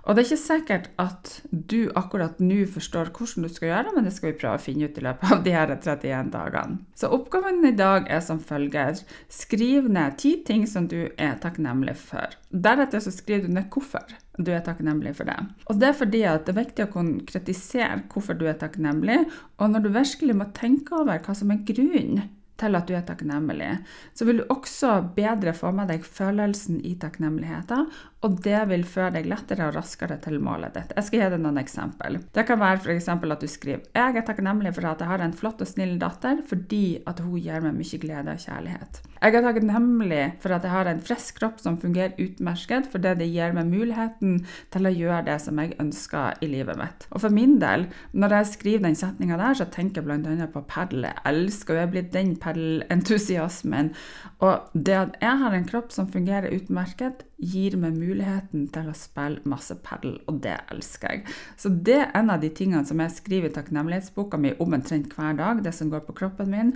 Og 0.08 0.16
det 0.16 0.22
er 0.22 0.28
ikke 0.30 0.40
sikkert 0.40 0.86
at 1.02 1.30
du 1.52 1.90
akkurat 1.98 2.38
nå 2.40 2.62
forstår 2.72 3.10
hvordan 3.12 3.44
du 3.44 3.52
skal 3.52 3.68
gjøre, 3.68 3.90
men 3.92 4.06
det 4.08 4.14
skal 4.16 4.30
vi 4.30 4.38
prøve 4.40 4.56
å 4.56 4.62
finne 4.62 4.88
ut 4.88 4.96
i 4.96 5.04
løpet 5.04 5.34
av 5.34 5.42
de 5.44 5.52
her 5.52 5.72
31 5.74 6.30
dagene. 6.32 6.78
Så 6.96 7.10
oppgaven 7.12 7.60
i 7.68 7.74
dag 7.76 8.08
er 8.08 8.22
som 8.24 8.40
følger. 8.40 9.02
Skriv 9.28 9.90
ned 9.92 10.16
ti 10.22 10.38
ting 10.48 10.64
som 10.70 10.88
du 10.88 10.96
er 11.10 11.36
takknemlig 11.42 11.98
for. 12.00 12.38
Deretter 12.48 13.04
så 13.04 13.12
skriver 13.12 13.50
du 13.50 13.58
ned 13.58 13.68
hvorfor 13.68 14.08
du 14.40 14.48
er 14.54 14.64
takknemlig 14.64 15.12
for 15.18 15.28
det. 15.28 15.36
Og 15.68 15.76
det 15.76 15.90
er 15.90 16.00
fordi 16.00 16.24
at 16.30 16.48
det 16.48 16.54
er 16.54 16.60
viktig 16.62 16.88
å 16.88 16.94
konkretisere 16.94 18.00
hvorfor 18.08 18.38
du 18.38 18.46
er 18.48 18.56
takknemlig, 18.56 19.20
og 19.60 19.74
når 19.74 19.84
du 19.84 19.92
virkelig 19.92 20.40
må 20.40 20.48
tenke 20.56 20.96
over 20.96 21.20
hva 21.20 21.36
som 21.36 21.52
er 21.52 21.64
grunnen 21.68 22.30
til 22.58 22.74
at 22.74 22.88
du 22.88 22.94
er 22.96 23.04
takknemlig, 23.06 23.70
så 24.16 24.26
vil 24.26 24.40
du 24.40 24.48
også 24.50 24.96
bedre 25.16 25.54
få 25.56 25.70
med 25.74 25.90
deg 25.92 26.06
følelsen 26.06 26.80
i 26.86 26.96
takknemligheten, 27.00 27.86
og 28.26 28.38
det 28.42 28.58
vil 28.70 28.82
føre 28.88 29.12
deg 29.14 29.28
lettere 29.30 29.68
og 29.68 29.76
raskere 29.76 30.16
til 30.22 30.40
målet 30.42 30.74
ditt. 30.74 30.94
Jeg 30.96 31.06
skal 31.06 31.20
gi 31.20 31.28
deg 31.34 31.42
noen 31.42 31.60
eksempel. 31.60 32.18
Det 32.34 32.44
kan 32.48 32.58
være 32.58 32.80
f.eks. 32.82 33.06
at 33.14 33.44
du 33.44 33.46
skriver 33.50 33.84
jeg 33.94 34.16
er 34.18 34.26
takknemlig 34.26 34.72
for 34.74 34.88
at 34.90 35.02
jeg 35.02 35.10
har 35.10 35.22
en 35.22 35.34
flott 35.36 35.62
og 35.62 35.68
snill 35.70 35.94
datter 36.00 36.40
fordi 36.48 36.98
at 37.06 37.22
hun 37.22 37.38
gir 37.38 37.62
meg 37.62 37.76
mye 37.78 38.00
glede 38.02 38.34
og 38.34 38.42
kjærlighet. 38.42 39.00
Jeg 39.18 39.34
er 39.34 39.46
takknemlig 39.46 40.24
for 40.42 40.54
at 40.54 40.66
jeg 40.66 40.72
har 40.72 40.90
en 40.90 41.02
frisk 41.02 41.38
kropp 41.38 41.62
som 41.62 41.78
fungerer 41.82 42.18
utmerket, 42.22 42.86
fordi 42.90 43.14
det 43.18 43.30
gir 43.30 43.54
meg 43.54 43.70
muligheten 43.70 44.36
til 44.74 44.90
å 44.90 44.94
gjøre 44.94 45.24
det 45.30 45.38
som 45.42 45.58
jeg 45.62 45.74
ønsker 45.82 46.42
i 46.42 46.50
livet 46.50 46.78
mitt. 46.78 47.06
Og 47.10 47.22
for 47.22 47.34
min 47.34 47.56
del, 47.62 47.86
når 48.14 48.36
jeg 48.38 48.50
skriver 48.52 48.86
den 48.86 48.98
setninga 48.98 49.38
der, 49.38 49.58
så 49.58 49.66
tenker 49.70 50.02
jeg 50.02 50.22
bl.a. 50.26 50.50
på 50.54 50.64
padel. 50.70 51.06
Jeg 51.06 51.26
elsker 51.32 51.74
og 51.74 51.80
jeg 51.80 51.88
er 51.88 51.94
blitt 51.94 52.12
den 52.14 52.34
padelentusiasmen. 52.42 53.94
Og 54.42 54.70
det 54.74 54.98
at 54.98 55.18
jeg 55.22 55.42
har 55.42 55.54
en 55.54 55.70
kropp 55.70 55.94
som 55.94 56.10
fungerer 56.10 56.54
utmerket, 56.54 57.27
gir 57.38 57.76
meg 57.78 57.94
muligheten 57.94 58.66
til 58.74 58.88
å 58.90 58.94
spille 58.98 59.42
masse 59.48 59.76
padel, 59.84 60.16
og 60.26 60.40
det 60.42 60.56
elsker 60.72 61.12
jeg. 61.12 61.36
Så 61.56 61.70
det 61.70 62.00
er 62.02 62.16
en 62.18 62.32
av 62.34 62.42
de 62.42 62.50
tingene 62.50 62.86
som 62.86 62.98
jeg 63.02 63.14
skriver 63.14 63.50
i 63.50 63.54
takknemlighetsboka 63.54 64.40
mi 64.42 64.56
omtrent 64.58 65.14
hver 65.14 65.38
dag, 65.38 65.62
det 65.62 65.74
som 65.74 65.92
går 65.92 66.02
på 66.08 66.16
kroppen 66.18 66.50
min. 66.50 66.72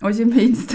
Og 0.00 0.14
ikke 0.14 0.30
minst 0.32 0.72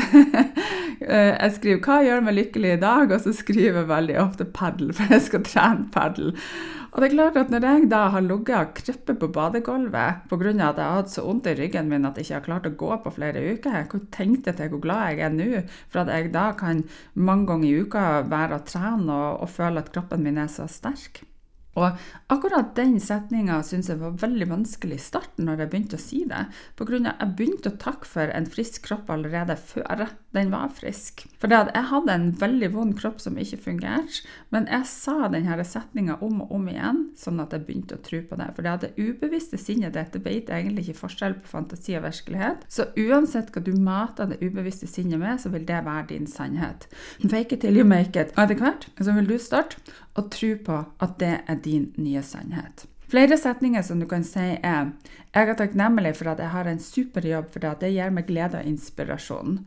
eh, 1.02 1.34
Jeg 1.34 1.52
skriver 1.56 1.80
'Hva 1.82 2.02
gjør 2.06 2.19
meg 2.28 2.36
lykkelig 2.38 2.74
i 2.74 2.82
dag?' 2.82 3.12
og 3.12 3.21
så 3.21 3.34
skriver 3.34 3.80
jeg 3.82 3.89
veldig 3.89 4.19
ofte 4.21 4.45
padel, 4.45 4.93
for 4.93 5.13
jeg 5.13 5.21
skal 5.21 5.43
trene 5.43 5.89
padel. 5.91 6.36
Og 6.95 7.03
det 7.03 7.10
er 7.10 7.15
klart 7.17 7.36
at 7.36 7.49
når 7.51 7.65
jeg 7.67 7.88
da 7.91 7.97
har 8.13 8.23
ligget 8.23 8.55
og 8.55 8.69
kryppet 8.77 9.17
på 9.19 9.27
badegulvet 9.36 10.21
pga. 10.31 10.47
at 10.47 10.77
jeg 10.79 10.86
har 10.86 10.95
hatt 10.95 11.12
så 11.12 11.25
vondt 11.25 11.49
i 11.51 11.55
ryggen 11.58 11.89
min 11.91 12.08
at 12.08 12.15
jeg 12.15 12.23
ikke 12.23 12.36
har 12.38 12.45
klart 12.45 12.69
å 12.69 12.77
gå 12.79 12.97
på 13.03 13.12
flere 13.17 13.43
uker, 13.51 13.84
hvor 13.91 14.05
tenkte 14.15 14.53
jeg 14.53 14.62
til 14.62 14.71
hvor 14.71 14.84
glad 14.86 15.12
jeg 15.12 15.25
er 15.27 15.36
nå 15.36 15.65
for 15.91 16.05
at 16.05 16.13
jeg 16.15 16.31
da 16.31 16.53
kan 16.55 16.86
mange 17.13 17.47
ganger 17.51 17.67
i 17.67 17.84
uka 17.84 18.05
være 18.31 18.62
og 18.62 18.67
trene 18.71 19.12
og, 19.12 19.41
og 19.43 19.51
føle 19.51 19.84
at 19.84 19.91
kroppen 19.91 20.23
min 20.23 20.39
er 20.39 20.47
så 20.47 20.71
sterk. 20.71 21.25
Og 21.75 21.97
akkurat 22.31 22.71
den 22.77 22.97
setninga 23.03 23.59
syns 23.67 23.89
jeg 23.91 23.99
var 23.99 24.15
veldig 24.21 24.47
vanskelig 24.51 24.99
i 24.99 25.03
starten 25.03 25.47
når 25.47 25.65
jeg 25.65 25.71
begynte 25.73 25.99
å 25.99 26.03
si 26.03 26.21
det. 26.29 26.45
På 26.79 26.88
grunn 26.88 27.09
av 27.09 27.17
at 27.17 27.25
jeg 27.25 27.38
begynte 27.39 27.71
å 27.73 27.79
takke 27.81 28.07
for 28.07 28.31
en 28.31 28.47
frisk 28.49 28.85
kropp 28.88 29.11
allerede 29.11 29.57
før 29.59 30.07
den 30.35 30.51
var 30.51 30.71
frisk. 30.75 31.25
For 31.39 31.51
jeg 31.51 31.88
hadde 31.91 32.15
en 32.15 32.29
veldig 32.39 32.69
vond 32.73 32.95
kropp 32.97 33.21
som 33.23 33.38
ikke 33.39 33.61
fungerte, 33.67 34.23
men 34.55 34.67
jeg 34.71 34.88
sa 34.89 35.29
denne 35.31 35.67
setninga 35.67 36.17
om 36.25 36.41
og 36.45 36.53
om 36.55 36.69
igjen, 36.71 37.01
sånn 37.19 37.41
at 37.43 37.55
jeg 37.55 37.65
begynte 37.67 37.97
å 37.97 38.03
tro 38.03 38.21
på 38.27 38.39
det. 38.39 38.49
For 38.55 38.65
det 38.67 38.75
det 38.85 38.91
ubevisste 38.99 39.59
sinnet 39.59 39.95
ditt 39.95 40.17
vet 40.25 40.51
egentlig 40.51 40.88
ikke 40.88 41.01
forskjell 41.05 41.38
på 41.41 41.51
fantasi 41.51 41.95
og 41.99 42.05
virkelighet. 42.07 42.65
Så 42.71 42.89
uansett 42.99 43.51
hva 43.55 43.63
du 43.63 43.73
mater 43.79 44.31
det 44.31 44.41
ubevisste 44.43 44.88
sinnet 44.89 45.21
med, 45.21 45.39
så 45.41 45.51
vil 45.53 45.67
det 45.67 45.83
være 45.85 46.09
din 46.11 46.27
sannhet. 46.29 46.89
Fake 47.23 47.55
it 47.55 47.63
till 47.63 47.77
you 47.77 47.88
make 47.88 48.19
it. 48.19 48.35
Og 48.35 48.45
etter 48.45 48.59
hvert 48.59 48.89
så 48.99 49.15
vil 49.15 49.29
du 49.29 49.38
starte 49.41 49.79
og 50.15 50.30
tro 50.32 50.51
på 50.65 50.82
at 51.04 51.15
det 51.19 51.34
er 51.47 51.63
din 51.63 51.89
nye 51.97 52.23
sannhet. 52.23 52.86
Flere 53.12 53.38
setninger 53.38 53.84
som 53.86 53.99
du 54.01 54.08
kan 54.10 54.23
si 54.25 54.56
er 54.63 54.91
Jeg 55.36 55.49
er 55.49 55.58
takknemlig 55.60 56.15
for 56.17 56.32
at 56.32 56.39
jeg 56.39 56.49
har 56.49 56.67
en 56.67 56.80
super 56.80 57.21
jobb, 57.21 57.49
for 57.51 57.60
det 57.60 57.91
gir 57.91 58.10
meg 58.12 58.25
glede 58.28 58.62
og 58.62 58.65
inspirasjon. 58.65 59.60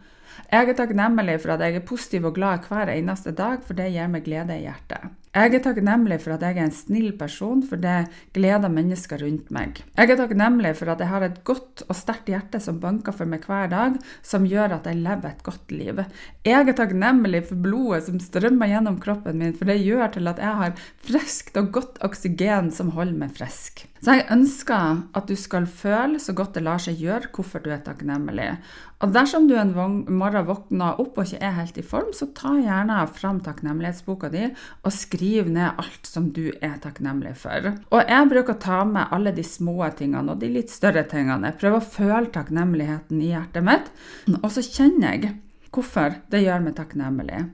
Jeg 0.51 0.69
er 0.69 0.75
takknemlig 0.75 1.41
for 1.43 1.55
at 1.55 1.61
jeg 1.61 1.77
er 1.77 1.87
positiv 1.87 2.25
og 2.25 2.35
glad 2.35 2.67
hver 2.69 2.89
eneste 2.89 3.33
dag, 3.33 3.63
for 3.63 3.75
det 3.75 3.93
gir 3.93 4.09
meg 4.09 4.25
glede 4.25 4.57
i 4.57 4.65
hjertet. 4.65 5.13
Jeg 5.38 5.55
er 5.55 5.62
takknemlig 5.62 6.16
for 6.24 6.35
at 6.35 6.42
jeg 6.42 6.57
er 6.57 6.64
en 6.66 6.72
snill 6.74 7.12
person, 7.14 7.61
for 7.62 7.79
det 7.79 8.09
gleder 8.35 8.72
mennesker 8.72 9.20
rundt 9.22 9.53
meg. 9.55 9.77
Jeg 9.94 10.11
er 10.11 10.18
takknemlig 10.18 10.72
for 10.74 10.90
at 10.90 11.03
jeg 11.05 11.12
har 11.12 11.27
et 11.29 11.37
godt 11.46 11.85
og 11.87 11.94
sterkt 11.94 12.33
hjerte 12.33 12.59
som 12.62 12.81
banker 12.83 13.14
for 13.14 13.31
meg 13.31 13.46
hver 13.46 13.70
dag, 13.70 14.01
som 14.27 14.48
gjør 14.48 14.74
at 14.81 14.88
jeg 14.90 14.98
lever 14.98 15.31
et 15.31 15.44
godt 15.46 15.74
liv. 15.77 16.03
Jeg 16.48 16.64
er 16.64 16.79
takknemlig 16.81 17.44
for 17.53 17.62
blodet 17.68 18.09
som 18.09 18.18
strømmer 18.22 18.72
gjennom 18.72 18.98
kroppen 19.05 19.38
min, 19.38 19.55
for 19.55 19.70
det 19.70 19.79
gjør 19.85 20.11
til 20.16 20.33
at 20.33 20.42
jeg 20.42 20.62
har 20.64 20.83
friskt 21.07 21.61
og 21.61 21.70
godt 21.77 22.03
oksygen 22.09 22.72
som 22.74 22.90
holder 22.98 23.22
meg 23.22 23.38
frisk. 23.38 23.87
Så 24.03 24.18
jeg 24.18 24.29
ønsker 24.35 25.05
at 25.18 25.31
du 25.31 25.35
skal 25.38 25.70
føle 25.70 26.18
så 26.22 26.35
godt 26.35 26.59
det 26.59 26.66
lar 26.66 26.83
seg 26.83 26.98
gjøre 27.03 27.31
hvorfor 27.35 27.62
du 27.62 27.70
er 27.74 27.83
takknemlig. 27.87 28.53
Og 28.99 29.13
dersom 29.15 29.47
du 29.47 29.55
en 29.55 29.71
morgen 29.75 30.47
våkner 30.49 30.99
opp 30.99 31.21
og 31.21 31.29
ikke 31.29 31.39
er 31.47 31.55
helt 31.61 31.77
i 31.79 31.85
form, 31.87 32.11
så 32.17 32.27
ta 32.35 32.57
gjerne 32.59 32.99
fram 33.15 33.39
takknemlighetsboka 33.47 34.31
di 34.33 34.49
og 34.49 34.95
skriv 34.95 35.51
ned 35.55 35.79
alt 35.79 36.09
som 36.09 36.33
du 36.35 36.49
er 36.59 36.81
takknemlig 36.83 37.37
for. 37.39 37.71
Og 37.95 38.01
jeg 38.03 38.31
bruker 38.33 38.57
å 38.57 38.63
ta 38.65 38.81
med 38.89 39.15
alle 39.15 39.33
de 39.37 39.45
små 39.47 39.77
tingene 39.99 40.35
og 40.35 40.43
de 40.43 40.51
litt 40.51 40.73
større 40.75 41.05
tingene. 41.07 41.53
Jeg 41.53 41.61
prøver 41.61 41.79
å 41.79 41.91
føle 41.95 42.33
takknemligheten 42.35 43.21
i 43.23 43.31
hjertet 43.31 43.69
mitt, 43.69 43.93
og 44.41 44.51
så 44.55 44.67
kjenner 44.67 45.15
jeg 45.15 45.37
hvorfor 45.71 46.17
det 46.33 46.41
gjør 46.43 46.65
meg 46.65 46.75
takknemlig. 46.79 47.45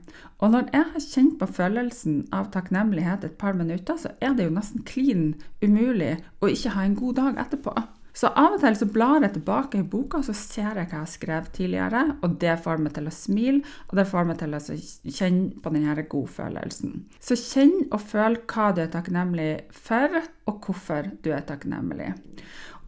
Og 0.41 0.49
når 0.53 0.71
jeg 0.73 0.87
har 0.93 1.03
kjent 1.03 1.35
på 1.39 1.49
følelsen 1.59 2.23
av 2.33 2.49
takknemlighet 2.55 3.27
et 3.27 3.37
par 3.37 3.53
minutter, 3.53 3.99
så 4.01 4.15
er 4.17 4.33
det 4.33 4.47
jo 4.47 4.55
nesten 4.55 4.85
klin 4.87 5.27
umulig 5.61 6.15
å 6.41 6.49
ikke 6.49 6.73
ha 6.73 6.87
en 6.87 6.97
god 6.97 7.19
dag 7.21 7.39
etterpå. 7.45 7.75
Så 8.15 8.29
av 8.31 8.55
og 8.55 8.61
til 8.63 8.77
så 8.79 8.87
blar 8.87 9.25
jeg 9.25 9.33
tilbake 9.35 9.81
i 9.81 9.87
boka, 9.91 10.21
og 10.21 10.27
så 10.29 10.35
ser 10.37 10.69
jeg 10.79 10.87
hva 10.87 11.01
jeg 11.01 11.01
har 11.01 11.11
skrevet 11.11 11.51
tidligere, 11.57 12.03
og 12.23 12.37
det 12.39 12.55
får 12.63 12.79
meg 12.79 12.95
til 12.95 13.09
å 13.09 13.13
smile, 13.13 13.75
og 13.89 13.99
det 13.99 14.07
får 14.07 14.29
meg 14.29 14.39
til 14.39 14.55
å 14.55 14.61
kjenne 14.63 15.59
på 15.59 15.73
denne 15.75 16.07
godfølelsen. 16.15 16.95
Så 17.19 17.35
kjenn 17.41 17.75
og 17.89 17.99
føl 18.07 18.39
hva 18.47 18.71
du 18.71 18.85
er 18.85 18.91
takknemlig 18.93 19.51
for, 19.75 20.21
og 20.47 20.63
hvorfor 20.63 21.11
du 21.25 21.31
er 21.35 21.43
takknemlig. 21.47 22.13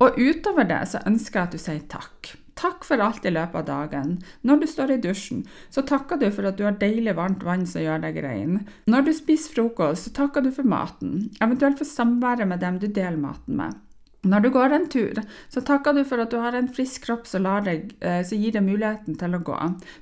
Og 0.04 0.16
utover 0.16 0.68
det 0.70 0.84
så 0.94 1.02
ønsker 1.10 1.42
jeg 1.42 1.48
at 1.50 1.56
du 1.56 1.62
sier 1.62 1.88
takk. 1.92 2.36
Takk 2.58 2.86
for 2.88 3.02
alt 3.04 3.26
i 3.28 3.34
løpet 3.34 3.60
av 3.60 3.66
dagen. 3.68 4.16
Når 4.48 4.62
du 4.62 4.68
står 4.70 4.96
i 4.96 5.02
dusjen, 5.02 5.44
så 5.70 5.84
takker 5.86 6.18
du 6.22 6.30
for 6.34 6.48
at 6.50 6.58
du 6.58 6.63
har 6.66 6.78
deilig 6.82 7.13
varmt 7.18 7.44
vann 7.46 7.68
som 7.70 7.84
gjør 7.84 8.02
deg 8.08 8.18
rein. 8.26 8.62
Når 8.90 9.06
du 9.06 9.12
spiser 9.13 9.54
frokost, 9.54 10.08
så 10.08 10.16
takker 10.24 10.46
du 10.46 10.50
for 10.56 10.66
maten, 10.66 11.28
eventuelt 11.38 11.78
for 11.82 11.90
samværet 11.90 12.50
med 12.50 12.63
dem 12.63 12.80
du 12.82 12.88
deler 12.88 13.20
maten 13.22 13.60
med. 13.60 13.78
Når 14.25 14.43
du 14.43 14.49
går 14.51 14.73
en 14.73 14.88
tur, 14.89 15.19
så 15.53 15.62
takker 15.62 15.93
du 15.93 16.01
for 16.08 16.19
at 16.19 16.32
du 16.34 16.39
har 16.41 16.56
en 16.58 16.67
frisk 16.73 17.06
kropp 17.06 17.27
som, 17.30 17.45
deg, 17.63 17.91
eh, 18.01 18.23
som 18.25 18.41
gir 18.41 18.56
deg 18.56 18.65
muligheten 18.65 19.17
til 19.19 19.38
å 19.38 19.41
gå. 19.45 19.58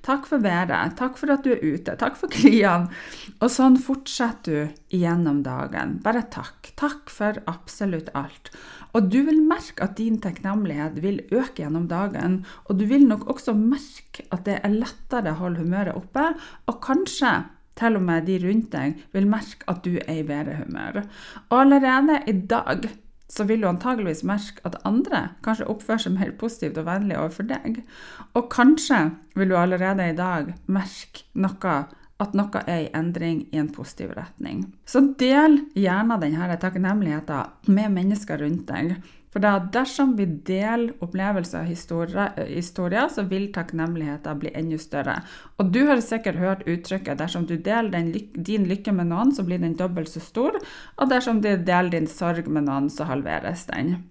Takk 0.07 0.29
for 0.29 0.43
været, 0.43 0.95
takk 0.97 1.19
for 1.19 1.33
at 1.35 1.43
du 1.45 1.51
er 1.53 1.61
ute, 1.61 1.97
takk 1.99 2.15
for 2.19 2.31
kliene. 2.35 2.87
Og 3.41 3.51
sånn 3.51 3.77
fortsetter 3.81 4.71
du 4.71 4.97
gjennom 5.01 5.43
dagen. 5.45 5.99
Bare 6.05 6.23
takk. 6.33 6.71
Takk 6.79 7.11
for 7.11 7.37
absolutt 7.51 8.09
alt. 8.17 8.53
Og 8.95 9.11
du 9.11 9.19
vil 9.27 9.41
merke 9.43 9.83
at 9.83 9.97
din 9.99 10.21
takknemlighet 10.23 11.01
vil 11.03 11.19
øke 11.35 11.65
gjennom 11.65 11.89
dagen, 11.91 12.43
og 12.65 12.79
du 12.79 12.85
vil 12.89 13.03
nok 13.09 13.27
også 13.35 13.55
merke 13.57 14.23
at 14.31 14.47
det 14.47 14.61
er 14.63 14.79
lettere 14.79 15.35
å 15.35 15.41
holde 15.43 15.65
humøret 15.65 15.99
oppe, 15.99 16.31
og 16.71 16.79
kanskje 16.83 17.41
til 17.75 17.97
og 17.99 18.05
med 18.07 18.23
de 18.29 18.37
rundt 18.39 18.69
deg 18.71 19.01
vil 19.11 19.27
merke 19.27 19.67
at 19.71 19.83
du 19.83 19.97
er 19.99 20.21
i 20.21 20.27
bedre 20.27 20.61
humør. 20.61 21.01
Og 21.49 21.57
allerede 21.65 22.21
i 22.31 22.37
dag 22.47 22.87
så 23.35 23.43
vil 23.43 23.61
du 23.61 23.67
antageligvis 23.67 24.23
merke 24.27 24.63
at 24.67 24.77
andre 24.87 25.21
kanskje 25.43 25.67
oppfører 25.71 26.05
seg 26.05 26.15
mer 26.15 26.31
positivt 26.39 26.79
og 26.79 26.87
vennlig 26.87 27.17
overfor 27.19 27.49
deg. 27.49 27.81
Og 28.33 28.47
kanskje 28.53 29.01
vil 29.35 29.51
du 29.51 29.57
allerede 29.59 30.07
i 30.07 30.15
dag 30.15 30.53
merke 30.71 31.25
noe, 31.33 31.75
at 32.23 32.37
noe 32.37 32.63
er 32.63 32.85
i 32.85 32.91
endring 32.95 33.43
i 33.51 33.59
en 33.59 33.71
positiv 33.75 34.13
retning. 34.15 34.63
Så 34.87 35.03
del 35.19 35.59
gjerne 35.75 36.19
denne 36.21 36.55
takknemligheten 36.61 37.75
med 37.75 37.91
mennesker 37.97 38.39
rundt 38.39 38.69
deg. 38.71 38.95
For 39.35 39.43
da, 39.43 39.57
dersom 39.67 40.13
vi 40.15 40.29
deler 40.47 40.93
opplevelser 41.03 41.65
og 41.65 42.47
historier, 42.47 43.09
så 43.11 43.25
vil 43.27 43.49
takknemligheten 43.51 44.39
bli 44.39 44.53
enda 44.55 44.79
større. 44.79 45.17
Og 45.59 45.73
du 45.75 45.81
har 45.89 45.99
sikkert 45.99 46.39
hørt 46.39 46.63
uttrykket 46.63 47.19
'dersom 47.19 47.43
du 47.49 47.57
deler 47.57 47.91
den, 47.91 48.13
din 48.31 48.63
lykke 48.63 48.95
med 48.95 49.11
noen, 49.11 49.35
så 49.35 49.43
blir 49.43 49.59
den 49.59 49.75
dobbelt 49.75 50.07
så 50.07 50.23
stor', 50.23 50.63
og 50.95 51.09
dersom 51.09 51.41
du 51.41 51.49
deler 51.51 51.91
din 51.91 52.07
sorg 52.07 52.47
med 52.47 52.63
noen, 52.63 52.89
så 52.89 53.03
halveres 53.03 53.65
den. 53.65 54.05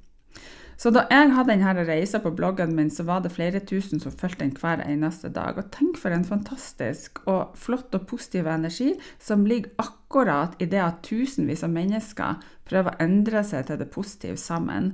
Så 0.84 0.90
da 0.92 1.06
jeg 1.08 1.30
hadde 1.32 1.54
denne 1.54 1.82
reisa 1.88 2.18
på 2.20 2.34
bloggen 2.36 2.74
min, 2.76 2.90
så 2.92 3.06
var 3.08 3.22
det 3.24 3.30
flere 3.32 3.62
tusen 3.64 4.02
som 4.02 4.12
fulgte 4.12 4.42
den 4.42 4.50
hver 4.52 4.82
eneste 4.84 5.30
dag. 5.32 5.56
Og 5.56 5.70
tenk 5.72 5.96
for 5.96 6.12
en 6.12 6.26
fantastisk 6.28 7.22
og 7.24 7.54
flott 7.56 7.94
og 7.96 8.02
positiv 8.10 8.50
energi 8.52 8.90
som 9.16 9.46
ligger 9.48 9.72
akkurat 9.80 10.52
i 10.60 10.68
det 10.68 10.82
at 10.84 10.98
tusenvis 11.06 11.64
av 11.64 11.72
mennesker 11.72 12.42
prøver 12.68 12.92
å 12.92 13.00
endre 13.00 13.40
seg 13.48 13.64
til 13.70 13.80
det 13.80 13.88
positive 13.94 14.36
sammen. 14.42 14.90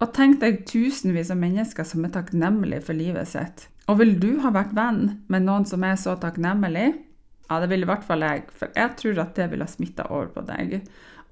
Og 0.00 0.14
tenk 0.16 0.40
deg 0.40 0.62
tusenvis 0.70 1.34
av 1.34 1.42
mennesker 1.42 1.84
som 1.90 2.08
er 2.08 2.14
takknemlige 2.14 2.86
for 2.86 2.96
livet 2.96 3.28
sitt. 3.34 3.66
Og 3.84 4.00
vil 4.00 4.14
du 4.22 4.38
ha 4.40 4.54
vært 4.54 4.72
venn 4.72 5.18
med 5.28 5.44
noen 5.44 5.68
som 5.68 5.84
er 5.84 6.00
så 6.00 6.16
takknemlig? 6.24 6.86
Ja, 7.50 7.60
det 7.60 7.68
vil 7.68 7.84
i 7.84 7.90
hvert 7.92 8.08
fall 8.08 8.24
jeg, 8.24 8.46
for 8.48 8.72
jeg 8.72 8.96
tror 8.96 9.20
at 9.26 9.36
det 9.36 9.50
ville 9.52 9.68
ha 9.68 9.74
smitta 9.76 10.08
over 10.08 10.32
på 10.38 10.46
deg. 10.48 10.78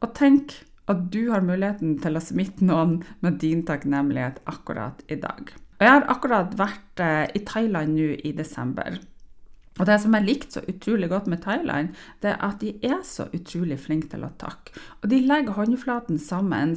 Og 0.05 0.12
tenk 0.20 0.59
at 0.90 1.07
du 1.14 1.29
har 1.31 1.45
muligheten 1.47 1.97
til 2.03 2.18
å 2.18 2.23
smitte 2.23 2.66
noen 2.66 3.01
med 3.23 3.38
din 3.42 3.62
takknemlighet 3.66 4.42
akkurat 4.51 5.03
i 5.09 5.18
dag. 5.23 5.53
Og 5.79 5.87
jeg 5.87 5.95
har 5.95 6.11
akkurat 6.11 6.53
vært 6.59 7.03
eh, 7.03 7.25
i 7.38 7.42
Thailand 7.47 7.97
nå 7.97 8.12
i 8.23 8.35
desember. 8.37 8.99
Og 9.81 9.87
det 9.88 9.97
som 10.03 10.12
jeg 10.14 10.27
likte 10.27 10.59
så 10.59 10.62
utrolig 10.68 11.09
godt 11.09 11.31
med 11.33 11.40
Thailand, 11.42 11.95
det 12.21 12.35
er 12.35 12.42
at 12.45 12.59
de 12.61 12.75
er 12.85 12.99
så 13.09 13.25
utrolig 13.33 13.79
flinke 13.81 14.11
til 14.12 14.27
å 14.27 14.33
takke. 14.38 14.75
Og 15.01 15.09
de 15.11 15.23
legger 15.25 15.57
håndflaten 15.57 16.21
sammen, 16.21 16.75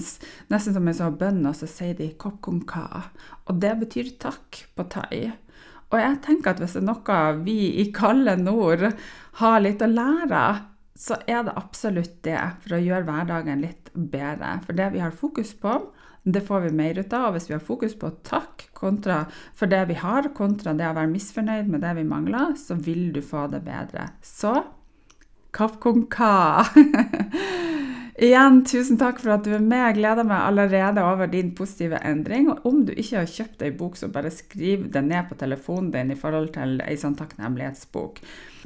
nesten 0.54 0.78
som 0.78 0.88
en 0.88 0.98
sånn 0.98 1.18
bønn, 1.20 1.42
og 1.50 1.58
så 1.60 1.68
sier 1.68 1.98
de 1.98 2.14
'kop 2.14 2.40
kong 2.46 2.64
ka'. 2.66 3.10
Og 3.50 3.60
det 3.60 3.74
betyr 3.82 4.16
takk 4.20 4.64
på 4.76 4.88
thai. 4.90 5.34
Og 5.92 6.00
jeg 6.00 6.22
tenker 6.24 6.52
at 6.52 6.64
hvis 6.64 6.74
det 6.74 6.82
er 6.82 6.88
noe 6.88 7.44
vi 7.44 7.60
i 7.82 7.92
kalde 7.92 8.38
nord 8.38 8.88
har 9.42 9.60
litt 9.60 9.84
å 9.84 9.92
lære 9.92 10.46
så 10.96 11.18
er 11.28 11.44
det 11.44 11.56
absolutt 11.60 12.22
det 12.24 12.40
for 12.64 12.78
å 12.78 12.82
gjøre 12.82 13.06
hverdagen 13.08 13.64
litt 13.66 13.85
bedre. 13.96 14.60
For 14.66 14.78
det 14.78 14.92
vi 14.94 15.04
har 15.04 15.16
fokus 15.16 15.54
på, 15.58 15.80
det 16.26 16.42
får 16.42 16.60
vi 16.60 16.72
mer 16.78 17.00
ut 17.00 17.14
av. 17.14 17.30
Og 17.30 17.38
hvis 17.38 17.50
vi 17.50 17.56
har 17.58 17.64
fokus 17.64 17.98
på 18.00 18.12
takk 18.28 18.70
for 18.86 19.66
det 19.72 19.82
vi 19.90 19.96
har, 19.98 20.28
kontra 20.38 20.76
det 20.78 20.86
å 20.86 20.94
være 20.94 21.10
misfornøyd 21.10 21.70
med 21.72 21.82
det 21.82 21.96
vi 21.98 22.04
mangler, 22.06 22.54
så 22.60 22.78
vil 22.78 23.08
du 23.16 23.22
få 23.26 23.48
det 23.50 23.64
bedre. 23.66 24.12
Så 24.22 24.54
kapp 25.56 25.80
kong 25.82 26.06
ka! 26.12 26.66
Igjen, 28.16 28.62
tusen 28.64 28.96
takk 28.96 29.18
for 29.20 29.34
at 29.34 29.44
du 29.44 29.52
er 29.58 29.64
med. 29.64 29.82
Jeg 29.90 29.98
gleder 29.98 30.28
meg 30.28 30.40
allerede 30.40 31.04
over 31.04 31.28
din 31.28 31.50
positive 31.58 32.00
endring. 32.08 32.48
Og 32.52 32.68
om 32.70 32.84
du 32.88 32.94
ikke 32.94 33.24
har 33.24 33.32
kjøpt 33.32 33.66
ei 33.66 33.74
bok, 33.76 33.98
så 34.00 34.08
bare 34.08 34.32
skriv 34.32 34.86
det 34.94 35.02
ned 35.04 35.28
på 35.28 35.36
telefonen 35.42 35.90
din 35.92 36.14
i 36.14 36.20
forhold 36.20 36.54
til 36.56 36.78
ei 36.86 36.96
sånn 37.00 37.18
takknemlighetsbok. 37.20 38.22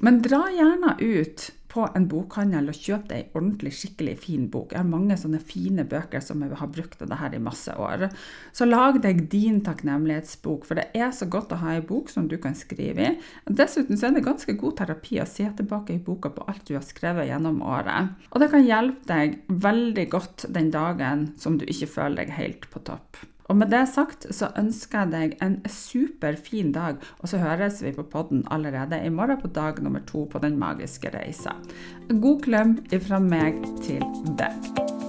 Men 0.05 0.21
dra 0.25 0.43
gjerne 0.53 0.93
ut 1.01 1.47
på 1.69 1.85
en 1.95 2.07
bokhandel 2.09 2.71
og 2.71 2.77
kjøp 2.77 3.07
deg 3.09 3.19
ei 3.19 3.37
ordentlig, 3.37 3.71
skikkelig 3.77 4.15
fin 4.23 4.47
bok. 4.51 4.73
Jeg 4.73 4.81
har 4.81 4.89
mange 4.89 5.17
sånne 5.19 5.41
fine 5.43 5.85
bøker 5.89 6.23
som 6.23 6.41
jeg 6.43 6.57
har 6.57 6.71
brukt 6.73 7.01
av 7.03 7.11
det 7.11 7.19
her 7.21 7.35
i 7.37 7.41
masse 7.43 7.73
år. 7.77 8.07
Så 8.55 8.67
lag 8.67 8.99
deg 9.03 9.25
din 9.31 9.61
takknemlighetsbok, 9.65 10.65
for 10.67 10.79
det 10.79 10.89
er 10.97 11.13
så 11.15 11.29
godt 11.29 11.53
å 11.53 11.61
ha 11.63 11.75
ei 11.77 11.85
bok 11.85 12.09
som 12.11 12.27
du 12.29 12.37
kan 12.41 12.57
skrive 12.57 13.05
i. 13.05 13.15
Dessuten 13.45 13.99
så 13.99 14.09
er 14.09 14.17
det 14.17 14.25
ganske 14.27 14.57
god 14.59 14.79
terapi 14.81 15.21
å 15.21 15.29
se 15.29 15.47
tilbake 15.59 15.95
i 15.95 16.03
boka 16.03 16.33
på 16.33 16.45
alt 16.49 16.65
du 16.67 16.75
har 16.77 16.85
skrevet 16.85 17.29
gjennom 17.29 17.61
året. 17.65 18.15
Og 18.33 18.41
det 18.41 18.51
kan 18.53 18.65
hjelpe 18.65 19.09
deg 19.09 19.41
veldig 19.49 20.07
godt 20.11 20.49
den 20.53 20.73
dagen 20.73 21.29
som 21.39 21.59
du 21.59 21.67
ikke 21.69 21.93
føler 21.99 22.23
deg 22.23 22.37
helt 22.39 22.69
på 22.73 22.81
topp. 22.87 23.21
Og 23.49 23.57
med 23.57 23.71
det 23.73 23.85
sagt 23.89 24.27
så 24.35 24.51
ønsker 24.59 25.03
jeg 25.03 25.13
deg 25.13 25.37
en 25.45 25.57
superfin 25.73 26.73
dag, 26.75 27.01
og 27.19 27.31
så 27.31 27.41
høres 27.41 27.81
vi 27.81 27.95
på 27.95 28.05
podden 28.11 28.45
allerede 28.53 29.01
i 29.01 29.09
morgen 29.09 29.41
på 29.41 29.49
dag 29.55 29.81
nummer 29.83 30.05
to 30.05 30.27
på 30.29 30.41
den 30.43 30.59
magiske 30.61 31.09
reisa. 31.15 31.57
God 32.09 32.43
klem 32.45 32.77
ifra 32.93 33.21
meg 33.23 33.57
til 33.81 34.05
deg. 34.37 35.08